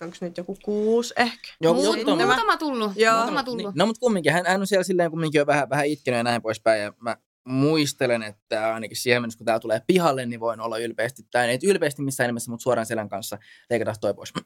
[0.00, 1.48] Onko nyt joku kuusi ehkä?
[1.60, 2.92] Joo, Muu- joo, Sitten mutta- mä- muutama tullut.
[2.96, 3.16] Joo.
[3.16, 3.74] Muutama Niin, tullut.
[3.74, 6.42] no mutta kumminkin, hän, hän on siellä silleen kumminkin jo vähän, vähän itkenyt ja näin
[6.42, 6.82] poispäin.
[6.82, 7.16] Ja mä
[7.48, 11.58] muistelen, että ainakin siihen mennessä, kun tää tulee pihalle, niin voin olla ylpeästi, tai ei
[11.64, 13.38] ylpeästi missään nimessä, mutta suoraan selän kanssa
[13.70, 14.32] leikataan toi pois.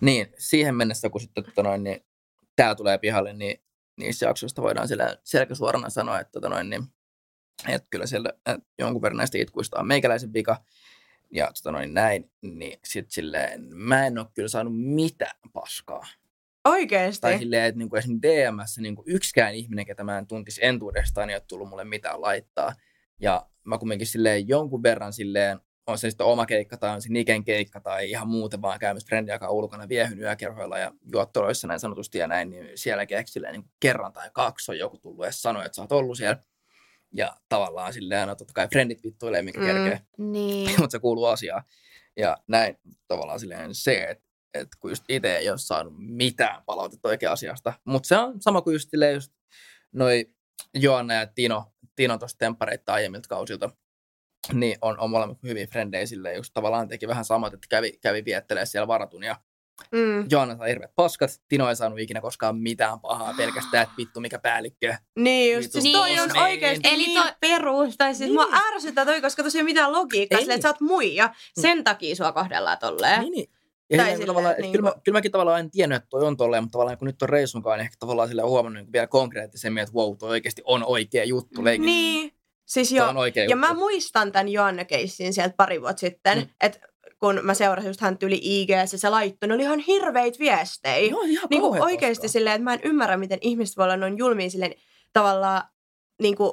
[0.00, 2.04] niin, siihen mennessä, kun sitten tota noin, niin,
[2.56, 3.62] tää tulee pihalle, niin
[3.96, 6.84] niissä jaksoista voidaan sel- selkäsuorana sanoa, että, tota noin, niin,
[7.68, 10.56] että kyllä siellä että jonkun verran näistä itkuista on meikäläisen vika.
[11.30, 16.06] Ja tota noin, näin, niin sit silleen, mä en ole kyllä saanut mitään paskaa.
[16.64, 17.20] Oikeesti?
[17.20, 21.36] Tai silleen, että niinku esimerkiksi DMssä niinku yksikään ihminen, ketä mä en tuntisi entuudestaan, ei
[21.36, 22.72] ole tullut mulle mitään laittaa.
[23.20, 27.08] Ja mä kumminkin silleen jonkun verran silleen, on se sitten oma keikka tai on se
[27.08, 31.66] Niken keikka tai ihan muuten vaan käymässä frendiä, joka on ulkona viehyn yökerhoilla ja juottoloissa
[31.66, 35.24] näin sanotusti ja näin, niin sielläkin ehkä silleen niin kerran tai kaksi on joku tullut
[35.24, 36.42] edes sanoa, että sä oot ollut siellä.
[37.14, 39.66] Ja tavallaan silleen, no totta kai frendit vittuilee, mikä Mm.
[39.66, 40.70] kerkee Niin.
[40.80, 41.62] mutta se kuuluu asiaan.
[42.16, 47.08] Ja näin tavallaan silleen se, että et kun just itse ei ole saanut mitään palautetta
[47.08, 47.72] oikein asiasta.
[47.84, 49.32] Mutta se on sama kuin just, silleen just
[49.92, 50.26] noi
[50.74, 53.70] Joanna ja Tino, Tino tuosta temppareita aiemmilta kausilta,
[54.52, 58.24] niin on, on molemmat hyvin frendejä silleen, just tavallaan teki vähän samat, että kävi, kävi
[58.24, 59.36] viettelee siellä varatun ja
[59.92, 60.26] Mm.
[60.30, 64.38] Joanna sai hirveät paskat, Tino ei saanut ikinä koskaan mitään pahaa, pelkästään, että vittu mikä
[64.38, 64.94] päällikkö.
[65.18, 65.96] Niin just, siis Niin.
[65.96, 66.42] toi on Niin.
[66.42, 68.32] oikeesti Eli niin toi- perus, tai siis Niin.
[68.34, 71.84] mua ärsyttää toi, koska tosi ei ole mitään logiikkaa, silleen, että sä oot muija, sen
[71.84, 73.20] takia sua kohdellaan tolleen.
[73.20, 73.50] Niin, niin.
[73.90, 76.24] Ja Tai silleen, tavallaan, että että kyllä, mä, kyllä mäkin tavallaan en tiennyt, että toi
[76.24, 79.06] on tolleen, mutta tavallaan kun nyt on reissunkaan, niin ehkä tavallaan sille huomannut niin vielä
[79.06, 81.60] konkreettisemmin, että wow, toi oikeasti on oikea juttu.
[81.60, 81.64] Mm.
[81.64, 81.86] Leikin.
[81.86, 82.32] Niin,
[82.66, 83.06] siis joo.
[83.34, 83.56] Ja juttu.
[83.56, 86.44] mä muistan tämän Joanna-keissin sieltä pari vuotta sitten, Mm.
[86.44, 86.50] mm.
[86.60, 86.87] että
[87.20, 91.10] kun mä seurasin just hän tuli IG ja se laittoi, ne oli ihan hirveitä viestejä.
[91.10, 92.32] Joo, ihan niin kuin oikeasti paskaa.
[92.32, 94.74] silleen, että mä en ymmärrä, miten ihmiset voi olla noin julmiin silleen
[95.12, 95.62] tavallaan
[96.22, 96.52] niin kuin,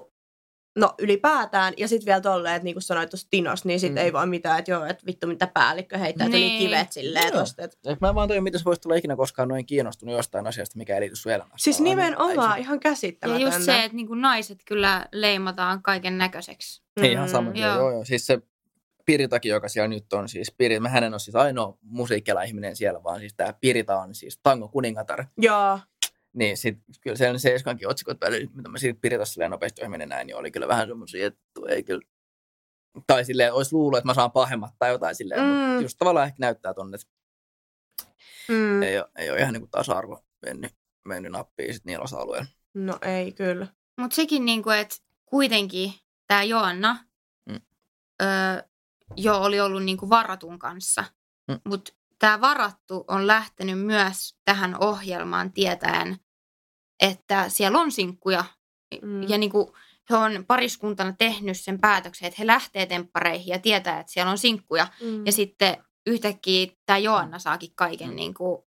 [0.80, 4.06] no ylipäätään, ja sitten vielä tolleen, että niin kuin sanoit tuossa Tinos, niin sitten Mm.
[4.06, 6.41] ei vaan mitään, että joo, että vittu mitä päällikkö heittää, niin.
[6.41, 6.58] Niin.
[6.60, 7.39] tuli kivet silleen Joo.
[7.39, 7.63] tosta.
[7.63, 7.78] Että...
[7.91, 10.95] Et Mä vaan tajun, miten sä voisit olla ikinä koskaan noin kiinnostunut jostain asiasta, mikä
[10.95, 11.63] ei liity sun elämässä.
[11.63, 13.47] Siis nimenomaan ei ihan Ja käsittämätöntä.
[13.56, 16.75] just se, että niinku naiset kyllä leimataan kaiken näköiseksi.
[16.75, 17.49] se- Niin, ihan sama.
[17.49, 17.56] Mm.
[17.56, 17.75] Joo.
[17.75, 18.06] joo, joo.
[18.06, 18.39] Siis se
[19.05, 23.03] Piritakin, joka siellä nyt on, siis Piri, mä hänen on siis ainoa musiikkiala ihminen siellä,
[23.03, 25.25] vaan siis tämä Pirita on siis tango kuningatar.
[25.37, 25.79] Joo.
[26.33, 29.89] Niin sit, kyllä siellä se Eskankin otsikot välillä, mitä mä siitä Pirita silleen nopeasti ohi
[29.89, 32.01] menen näin, niin oli kyllä vähän semmoisia, että ei kyllä.
[33.07, 35.47] Tai silleen, olisi luullut, että mä saan pahemmat tai jotain silleen, mm.
[35.47, 35.53] Mm.
[35.55, 37.07] mutta just tavallaan ehkä näyttää tonne, että
[38.49, 38.83] Mm.
[38.83, 40.71] ei ole, ei ole ihan niin kuin tasa-arvo mennyt,
[41.05, 42.47] mennyt nappiin sit niillä osa-alueilla.
[42.73, 43.67] No ei kyllä.
[43.99, 45.93] Mutta sekin, niinku, että kuitenkin
[46.27, 46.97] tämä Joanna
[47.49, 47.61] Mm.
[48.21, 48.63] öö,
[49.15, 51.03] jo oli ollut niinku varatun kanssa.
[51.47, 51.59] Mm.
[51.65, 56.17] Mutta tämä varattu on lähtenyt myös tähän ohjelmaan tietäen,
[57.01, 58.45] että siellä on sinkkuja.
[59.01, 59.23] Mm.
[59.29, 59.75] Ja niinku,
[60.09, 64.37] he on pariskuntana tehnyt sen päätöksen, että he lähtee temppareihin ja tietää, että siellä on
[64.37, 64.87] sinkkuja.
[65.01, 65.25] Mm.
[65.25, 68.15] Ja sitten yhtäkkiä tämä Joanna saakin kaiken Mm.
[68.15, 68.67] niinku,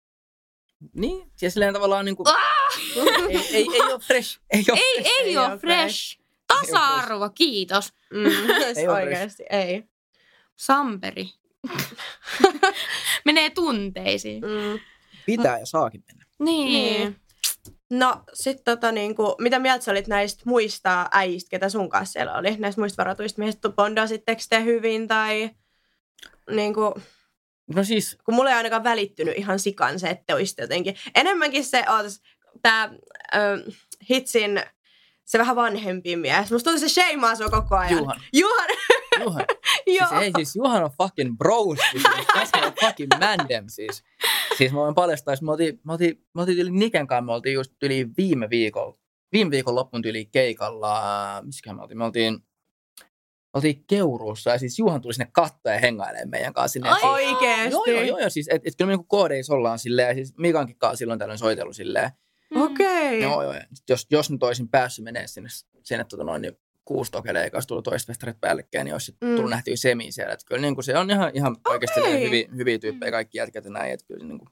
[0.94, 2.38] Niin, ja silleen tavallaan niin kuin, Ah!
[3.30, 4.40] ei, ei, ei ole fresh.
[4.50, 5.20] Ei ole ei, fresh.
[5.20, 6.20] ei, ei ole oo fresh.
[6.48, 7.94] Tasa-arvo, kiitos.
[8.14, 8.26] Mm.
[8.78, 9.84] Ei oo oikeasti, ei.
[10.56, 11.30] Samperi.
[13.26, 14.44] Menee tunteisiin.
[14.44, 14.80] Mm.
[15.26, 16.26] Pitää ja saakin mennä.
[16.40, 16.68] Niin.
[16.68, 17.16] Niin.
[17.90, 22.34] No sit tota niinku, mitä mieltä sä olit näistä muista äijistä, ketä sun kanssa siellä
[22.34, 22.58] oli?
[22.58, 25.50] Näistä muista varatuista miehistä, bondasitteko te hyvin tai
[26.50, 26.94] niinku,
[27.76, 30.96] No siis, kun mulle ei ainakaan välittynyt ihan sikan se, että te olisitte jotenkin.
[31.16, 32.22] Enemmänkin se, ootas,
[32.62, 32.90] tää
[33.36, 33.72] ö,
[34.10, 34.62] hitsin
[35.26, 36.52] se vähän vanhempi mies.
[36.52, 37.92] Musta tuntuu, se sheimaa sua koko ajan.
[38.00, 38.22] Juhan.
[38.34, 38.68] Juhan,
[39.20, 39.46] Juhan.
[39.88, 40.08] joo.
[40.10, 41.80] Siis ei, siis Juhan on fucking bros.
[41.92, 44.04] Siis, tässä on fucking mandem siis.
[44.58, 47.32] Siis mä voin paljastaa, että me oltiin, me oltiin, me oltiin yli Niken kanssa, me
[47.34, 48.98] oltiin just yli viime viikolla,
[49.32, 51.02] viime viikon loppuun yli keikalla,
[51.46, 52.38] missähän me oltiin, me oltiin,
[53.54, 56.90] oltiin Keuruussa ja siis Juhan tuli sinne kattoon ja hengailemaan meidän kanssa sinne.
[56.90, 57.72] Ai Siis- Oikeesti.
[57.72, 60.34] Joo, joo, joo, joo, siis et, et kyllä me niinku koodeissa ollaan silleen, ja siis
[60.38, 62.10] Mikankin kanssa silloin tällöin soitellut silleen.
[62.56, 62.62] Mm.
[62.62, 63.22] Okei.
[63.22, 65.50] Joo, joo, sit jos, jos nyt olisin päässyt menemään sinne,
[65.84, 69.16] sinne tota noin, niin kuusi tokelee, eikä olisi tullut toista festarit päällekkäin, niin olisi sit
[69.22, 69.36] Mm.
[69.36, 70.34] tullut nähtyä semi siellä.
[70.34, 72.26] Että kyllä niin kuin se on ihan, ihan oikeasti Okei.
[72.26, 74.50] hyviä, hyviä tyyppejä, kaikki jätkät ja näin, että kyllä se niin kuin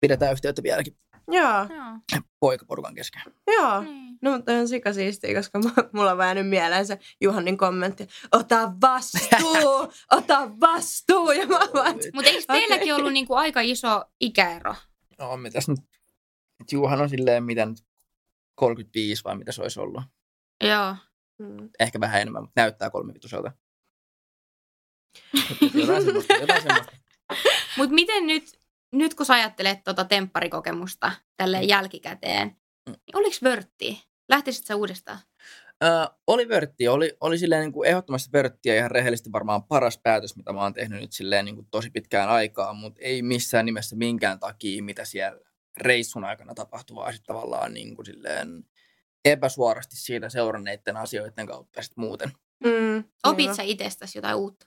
[0.00, 0.96] pidetään yhteyttä vieläkin
[1.30, 1.66] Joo,
[2.40, 3.22] poikaporukan kesken.
[3.46, 3.80] joo.
[3.80, 4.18] Niin.
[4.22, 8.08] No, mutta ihan sikasiistiä, koska mu- mulla on jäänyt mieleen se Juhanin kommentti.
[8.32, 11.30] Ota vastuu, ota vastuu.
[11.30, 12.92] Ja mä vaan, Mutta eikö teilläkin Okei.
[12.92, 14.74] ollut niinku aika iso ikäero?
[15.18, 15.78] No, mitäs nyt?
[16.60, 17.78] Et Juhan on silleen, mitä nyt
[18.54, 20.02] 35 vai mitä se olisi ollut.
[20.64, 20.96] Joo.
[21.38, 21.68] Mm.
[21.80, 23.36] Ehkä vähän enemmän, mutta näyttää 35
[25.74, 26.92] Jotain semmoista, jotain semmoista.
[27.76, 28.58] Mutta miten nyt,
[28.92, 32.56] nyt kun sä ajattelet tota tempparikokemusta tälleen jälkikäteen,
[32.88, 32.94] Mm.
[33.06, 34.04] niin oliko vörtti?
[34.28, 35.18] Lähtisit sä uudestaan?
[35.84, 35.86] Ö,
[36.26, 40.52] oli vörtti, oli, oli silleen niin kuin ehdottomasti vörttiä ihan rehellisesti varmaan paras päätös, mitä
[40.52, 44.40] mä oon tehnyt nyt silleen niin kuin tosi pitkään aikaa, mutta ei missään nimessä minkään
[44.40, 45.40] takia, mitä siellä
[45.76, 48.64] reissun aikana tapahtui, vaan sitten tavallaan niin kuin silleen
[49.32, 52.32] epäsuorasti siitä seuranneiden asioiden kautta sitten muuten.
[52.64, 53.04] Mm.
[53.24, 54.66] Opit sä itsestäsi jotain uutta?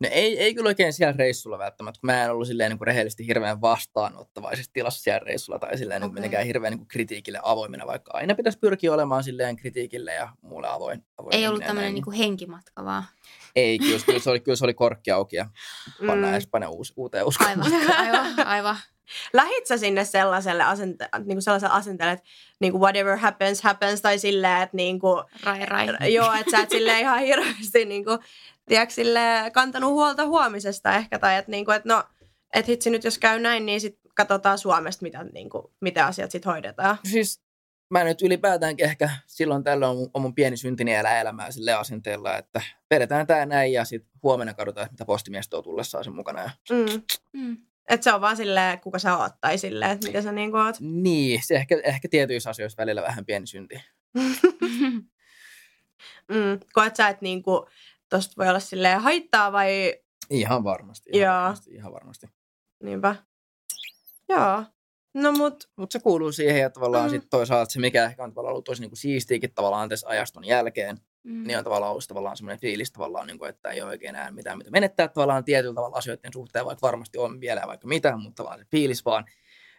[0.00, 2.86] No ei, ei kyllä oikein siellä reissulla välttämättä, kun mä en ollut silleen niin kuin
[2.86, 6.14] rehellisesti hirveän vastaanottavaisessa tilassa siellä reissulla tai silleen niin Okei.
[6.14, 10.68] mitenkään hirveän niin kuin kritiikille avoimena, vaikka aina pitäisi pyrkiä olemaan silleen kritiikille ja muulle
[10.68, 11.04] avoin.
[11.18, 11.94] avoin Ei ollut tämmöinen näin.
[11.94, 13.04] niinku henkimatka vaan.
[13.56, 15.46] Ei, kyllä, kyllä, se oli, kyllä se oli korkki auki ja
[16.06, 16.36] pannaan Mm.
[16.36, 17.50] Espanja uusi, uuteen uskoon.
[17.50, 18.76] Aivan, aivan, aivan.
[19.32, 22.28] Lähit sä sinne sellaiselle, asente- niinku sellaiselle asenteelle, että
[22.60, 25.08] niinku whatever happens, happens, tai silleen, että niinku,
[25.42, 26.14] Rai, rai.
[26.14, 28.18] joo, että sä et silleen ihan hirveästi niinku,
[28.68, 32.04] tiedätkö, silleen, kantanut huolta huomisesta ehkä, tai että niinku, et no,
[32.54, 36.46] et hitsi nyt jos käy näin, niin sit katsotaan Suomesta, mitä, niinku, miten asiat sit
[36.46, 36.98] hoidetaan.
[37.04, 37.40] Siis
[37.90, 41.72] mä nyt ylipäätäänkin ehkä silloin tällöin on mun, on mun pieni syntini elää elämää sille
[41.72, 46.14] asenteella, että vedetään tää näin ja sitten huomenna katsotaan, että mitä postimies tuo tullessaan sen
[46.14, 46.42] mukana.
[46.42, 46.50] Ja...
[46.70, 47.02] Mm.
[47.32, 47.56] Mm.
[47.90, 50.76] Että se on vaan silleen, kuka sä oot, tai silleen, että mitä sä niinku oot.
[50.80, 53.74] Niin, se ehkä, ehkä tietyissä asioissa välillä vähän pieni synti.
[56.28, 56.60] Mm.
[56.72, 57.66] Koet sä, että niinku,
[58.08, 59.94] tosta voi olla silleen haittaa vai
[60.30, 61.10] Ihan varmasti.
[61.12, 61.42] Ihan Joo.
[61.42, 62.26] varmasti, ihan varmasti.
[62.82, 63.16] niinpä?
[64.28, 64.64] Joo.
[65.14, 67.16] No mut, Mutta se kuuluu siihen, ja tavallaan Mm.
[67.16, 67.20] mm.
[67.20, 70.98] sit toisaalta se, mikä ehkä on tavallaan ollut tosi niinku siistiäkin tavallaan tässä ajaston jälkeen,
[71.22, 71.46] Mm.
[71.46, 74.30] niin on tavallaan ollut tavallaan semmoinen fiilis tavallaan, niin kuin, että ei ole oikein enää
[74.30, 78.34] mitään, mitä menettää tavallaan tietyllä tavalla asioiden suhteen, vaikka varmasti on vielä vaikka mitä, mutta
[78.36, 79.24] tavallaan se fiilis vaan,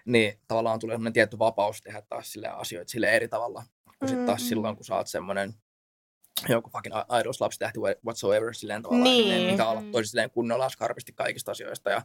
[0.06, 3.64] niin tavallaan tulee semmoinen tietty vapaus tehdä taas sille asioita sille eri tavalla,
[4.00, 5.54] kuin sitten taas silloin, kun sä oot semmoinen
[6.50, 9.28] joku fucking idols lapsitähti whatsoever, silleen tavallaan, Niin.
[9.30, 9.52] niin.
[9.52, 9.92] mikä olla Mm.
[9.92, 12.02] tosi silleen kunnolla skarpisti kaikista asioista ja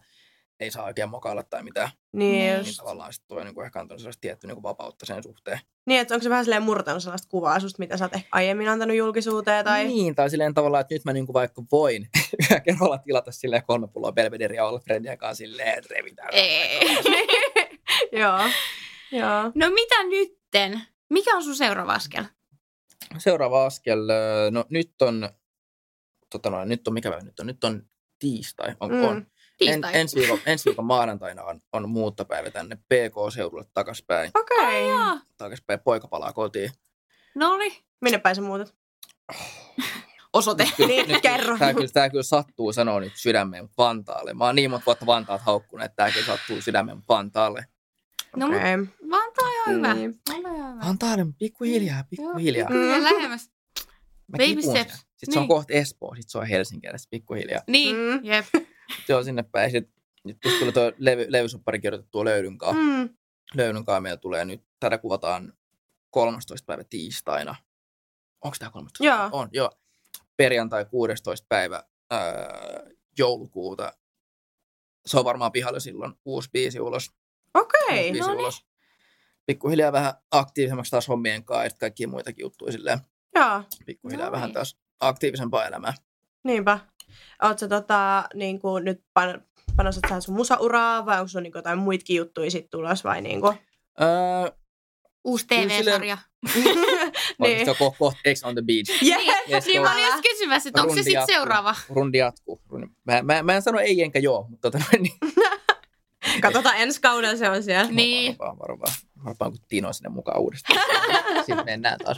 [0.61, 2.55] ei saa oikein mokailla tai mitään, niin, Niin.
[2.57, 2.65] just.
[2.67, 5.61] niin tavallaan sitten tulee niinku ehkä antanut sellaista tiettyä niinku vapautta sen suhteen.
[5.87, 8.69] Niin, että onko se vähän silleen murtanut sellaista kuvaa susta, mitä sä oot ehkä aiemmin
[8.69, 9.85] antanut julkisuuteen tai...
[9.85, 12.09] Niin, tai silleen tavallaan, että nyt mä niinku vaikka voin
[12.51, 16.29] yhä kerralla tilata silleen kolme pulloa Belvederia olla friendien kanssa silleen, että revitään.
[16.33, 16.81] Ei.
[18.21, 18.41] Joo.
[19.13, 19.53] Joo.
[19.55, 20.83] No mitä nytten?
[21.11, 22.25] Mikä on sun seuraava askel?
[23.19, 25.29] Seuraava askel, öö, no nyt on,
[26.31, 27.47] tota noin, nyt on mikä päivä nyt on?
[27.47, 27.83] Nyt on
[28.19, 29.05] tiistai, on, mm.
[29.05, 29.27] on.
[29.61, 34.31] En, ensi, viikon, ensi viikon maanantaina on, on muuttopäivä tänne PK-seudulle takaspäin.
[34.35, 34.93] Okei.
[34.95, 35.19] Okay.
[35.37, 36.71] Takaspäin poika palaa kotiin.
[37.35, 37.73] No niin.
[38.01, 38.75] Minne päin sä muutat?
[40.33, 40.69] Osoite.
[40.87, 41.59] Niin, kerro.
[41.59, 44.35] Tää kyllä, tää kyllä sattuu sanoa nyt sydämeen Vantaalle.
[44.35, 47.67] Mä oon niin monta vuotta Vantaat haukkunut, että tää kyllä sattuu sydämeen Vantaalle.
[48.37, 48.61] No, Okei.
[49.11, 49.95] Vantaa on ihan hyvä.
[49.95, 50.21] Niin.
[50.87, 52.69] Vantaa on pikkuhiljaa, pikkuhiljaa.
[52.71, 53.05] Joo, pikkuhiljaa Mm.
[53.05, 53.51] lähemmäs.
[54.29, 54.73] Mä Baby kipun steps.
[54.73, 54.95] siellä.
[55.17, 55.49] Sitten se on Niin.
[55.49, 57.63] kohta Espoo, sitten se on Helsinki sitten pikkuhiljaa.
[57.67, 58.25] Niin, Mm.
[58.25, 58.45] jep.
[59.17, 59.71] On sinne päin.
[59.71, 62.83] Sitten nyt just tuli tuo levy, levysoppari kirjoitettua löydyn kanssa.
[62.83, 63.09] Mm.
[63.55, 65.53] Löydyn kanssa meillä tulee nyt, tätä kuvataan
[66.11, 66.67] 13.
[66.67, 67.55] päivä tiistaina.
[68.45, 69.05] Onko tämä 13?
[69.05, 69.29] Joo.
[69.33, 69.71] On, joo.
[70.37, 71.47] Perjantai 16.
[71.49, 72.21] päivä ää,
[73.19, 73.93] joulukuuta.
[75.07, 77.11] Se on varmaan pihalla silloin uusi biisi ulos.
[77.55, 78.13] Okei.
[78.13, 78.53] Biisi no niin.
[79.47, 82.99] Pikkuhiljaa vähän aktiivisemmaksi taas hommien kanssa ja sitten kaikkia muitakin juttuja silleen.
[83.35, 83.63] Joo.
[83.87, 84.33] Pikkuhiljaa Noin.
[84.33, 85.95] vähän taas aktiivisempaa elämää.
[86.45, 86.79] Niinpä.
[87.43, 89.43] Oot sä tota, niin kuin nyt pan,
[89.77, 93.59] panostat sun musauraa vai onko sulla niin jotain muitakin juttuja sit tulos vai niin kuin?
[94.01, 94.51] Öö,
[95.25, 96.19] Uusi TV-sarja.
[96.55, 96.65] niin.
[97.39, 97.69] niin.
[97.71, 99.03] on kohta koht X on the beach.
[99.03, 99.21] Yeah.
[99.51, 99.89] Yes, Niin go.
[99.89, 101.75] mä olin just kysymässä, että onko se sitten seuraava?
[101.89, 102.61] Rundi jatkuu.
[102.69, 102.87] Rundi.
[103.05, 105.19] Mä, mä, mä en sano ei enkä joo, mutta tota, noin, niin.
[106.43, 107.91] Katsotaan ensi kaudella se on siellä.
[107.91, 108.39] Niin.
[108.39, 108.93] Varmaan, varmaan.
[109.25, 110.81] Varmaan kun Tino sinne mukaan uudestaan.
[111.47, 112.17] sitten mennään taas.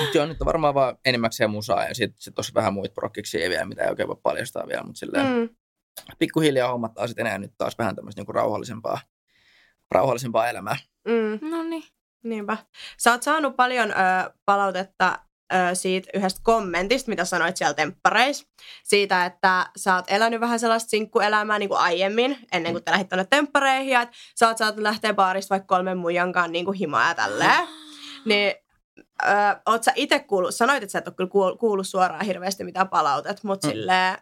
[0.00, 3.50] Mutta joo, nyt on varmaan vaan enimmäkseen musaa ja sitten sit tosi vähän muita prokkiksia
[3.50, 5.48] vielä, mitä ei oikein voi paljastaa vielä, mutta silleen mm.
[6.18, 9.00] Pikkuhiljaa hommat taas sitten enää nyt taas vähän tämmöistä niinku rauhallisempaa,
[9.90, 10.76] rauhallisempaa elämää.
[11.08, 11.50] Mm.
[11.50, 11.84] No niin.
[12.24, 12.56] Niinpä.
[12.98, 13.94] Sä oot saanut paljon ö,
[14.44, 15.18] palautetta
[15.54, 18.46] ö, siitä yhdestä kommentista, mitä sanoit siellä temppareissa.
[18.84, 23.08] Siitä, että sä oot elänyt vähän sellaista sinkkuelämää niin kuin aiemmin, ennen kuin te lähdit
[23.08, 23.92] tonne temppareihin.
[23.92, 27.68] Ja että sä oot saanut lähteä baarista vaikka kolmen muijankaan niin kuin himaa ja tälleen.
[28.24, 28.54] Niin
[29.22, 29.26] ö,
[29.66, 32.88] oot sä itse kuullut, sanoit, että sä et ole kyllä kuul- kuullut suoraan hirveästi mitään
[32.88, 33.70] palautet, mutta Mm.
[33.72, 34.18] silleen,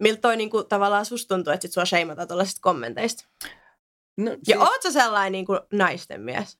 [0.00, 3.24] miltä toi niin kuin, tavallaan susta tuntuu, että sit sua sheimataan tuollaisista kommenteista?
[4.16, 6.58] No, Ja siis- oot sä sellainen niin kuin naisten mies?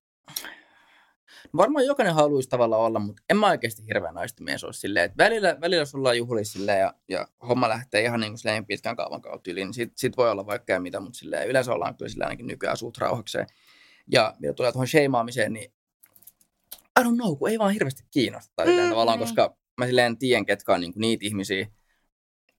[1.57, 5.25] Varmaan jokainen haluaisi tavallaan olla, mutta en mä oikeasti hirveän naisten mies ole silleen, että
[5.25, 9.23] välillä, välillä jos ollaan juhlissa silleen ja, ja homma lähtee ihan niin kuin pitkän kaavan
[9.23, 12.09] kautta yli, niin sit, sit voi olla vaikka ja mitä, mutta silleen, yleensä ollaan kyllä
[12.09, 13.47] silleen ainakin nykyään suut rauhakseen.
[14.13, 15.73] Ja mitä tulee tuohon sheimaamiseen, niin
[17.01, 19.27] I don't know, kun ei vaan hirveästi kiinnosta tai Mm, tavallaan, niin.
[19.29, 21.67] koska mä silleen tiedän, ketkä on niinku niitä ihmisiä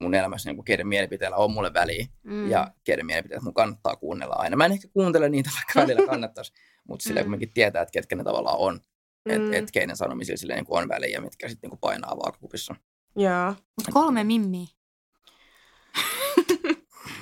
[0.01, 2.49] mun elämässä, niinku, keiden mielipiteellä on mulle väliä Mm.
[2.49, 4.57] ja keiden mielipiteet mun kannattaa kuunnella aina.
[4.57, 6.53] Mä en ehkä kuuntele niitä, vaikka välillä kannattaisi,
[6.87, 7.25] mutta silleen Mm.
[7.25, 8.79] kumminkin tietää, että ketkä ne tavallaan on.
[9.25, 9.53] Että Mm.
[9.53, 12.75] et keiden sanomisilla silleen niin on väliä ja mitkä sitten niin painaa vaakakupissa.
[13.15, 13.49] Joo.
[13.49, 14.67] Mut kolme mimmiä.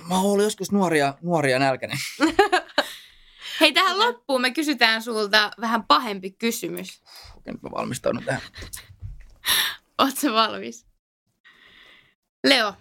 [0.09, 1.97] Mä oon ollut joskus nuoria, nuoria nälkäinen.
[3.59, 7.03] Hei, tähän loppuun me kysytään sulta vähän pahempi kysymys.
[7.37, 8.41] Okei, nyt mä valmistaudun tähän.
[9.97, 10.87] Ootko valmis?
[12.43, 12.73] Leo.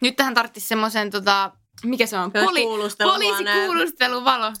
[0.00, 1.52] Nyt tähän tarvitsisi semmoisen, tota,
[1.84, 2.32] mikä se on?
[2.32, 4.52] Poli- poliisikuulusteluvalo.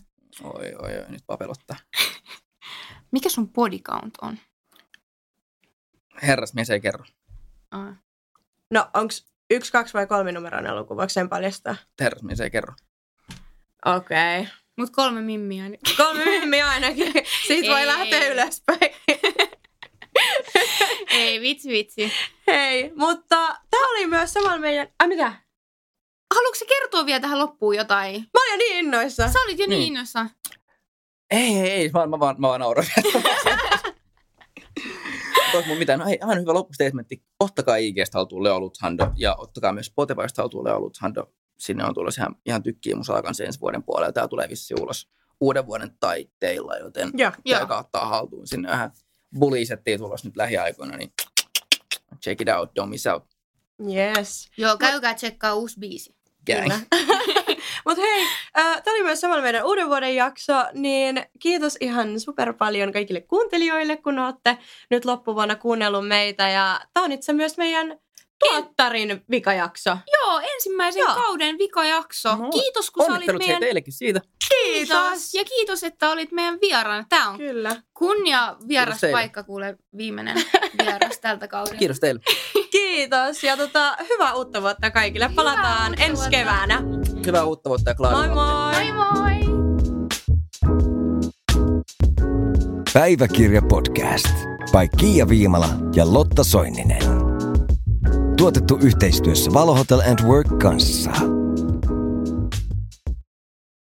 [0.42, 1.76] Oi, oi, oi, nyt papelottaa.
[3.10, 4.38] Mikä sun body count on?
[6.22, 7.04] Herrasmies ei kerro.
[7.70, 7.94] Ah.
[8.70, 10.96] No, onks yksi, kaksi vai kolme numeroinen luku?
[10.96, 11.76] Voiko sen paljastaa?
[12.00, 12.74] Herrasmies ei kerro.
[13.86, 14.40] Okei.
[14.40, 14.52] Okay.
[14.78, 15.68] Mut kolme mimmiä.
[15.68, 15.80] Niin.
[15.96, 17.12] Kolme mimmiä ainakin.
[17.46, 17.86] Siitä voi Ei.
[17.86, 18.80] lähteä ylöspäin.
[21.10, 22.12] Ei, vitsi, vitsi.
[22.46, 24.88] Hei, mutta tämä oli myös samalla meidän...
[24.98, 25.32] Ai mitä?
[26.34, 28.20] Haluatko kertoa vielä tähän loppuun jotain?
[28.20, 29.28] Mä olin jo niin innoissa.
[29.28, 29.88] Sä olit jo niin, Niin.
[29.88, 30.30] innoissaan.
[31.30, 32.86] Ei, ei, ei, mä, mä, vaan, mä vaan nauran.
[35.54, 35.98] Ois mun mitään.
[35.98, 37.22] No hei, aivan hyvä loppustatementti.
[37.40, 41.32] Ottakaa IGstä haltuun Leo Luthando ja ottakaa myös Spotifysta haltuun Leo Luthando.
[41.58, 44.12] Sinne on tulossa ihan, ihan tykkiä musaa kanssa ensi vuoden puolella.
[44.12, 45.08] Tää tulee vissi ulos
[45.40, 47.10] uuden vuoden taitteilla, joten.
[47.14, 47.32] Joo.
[47.50, 48.46] käykää ottaa haltuun.
[48.46, 48.90] Sinne vähän
[49.38, 51.12] bulisettiin tulossa nyt lähiaikoina, niin
[52.24, 53.24] check it out, don't miss out.
[53.94, 54.48] Yes.
[54.56, 56.16] Joo, käykää tsekkaa uusi biisi.
[56.46, 56.62] Gang.
[56.62, 56.80] Kyllä.
[57.86, 58.26] Mutta hei,
[58.58, 63.20] äh, tämä oli myös samalla meidän uuden vuoden jakso, niin kiitos ihan super paljon kaikille
[63.20, 64.58] kuuntelijoille, kun olette
[64.90, 66.48] nyt loppuvuonna kuunnellut meitä.
[66.48, 67.98] Ja tämä on itse myös meidän
[68.38, 69.90] tuottarin vikajakso.
[69.90, 71.14] Joo, ensimmäisen Joo.
[71.14, 72.36] kauden vikajakso.
[72.36, 73.60] No, kiitos, kun sä olit meidän...
[73.60, 74.20] teillekin siitä.
[74.48, 75.34] Kiitos.
[75.34, 77.04] Ja kiitos, että olit meidän vieraana.
[77.08, 77.82] Tämä on Kyllä.
[77.94, 80.36] kunnia vieras paikka, kuule viimeinen
[80.84, 81.78] vieras tältä kaudelta.
[81.78, 82.20] Kiitos teille.
[82.70, 85.30] Kiitos ja tota, hyvää uutta vuotta kaikille.
[85.34, 86.30] Palataan uutta ensi vuotta.
[86.30, 86.82] keväänä.
[87.26, 88.92] Hyvää uutta vuotta ja Moi moi!
[88.92, 89.58] Moi moi!
[92.92, 94.34] Päiväkirja podcast
[94.72, 97.27] by Kiia Viimala ja Lotta Soininen.
[98.38, 101.10] Tuotettu yhteistyössä Valo Hotel and Work kanssa.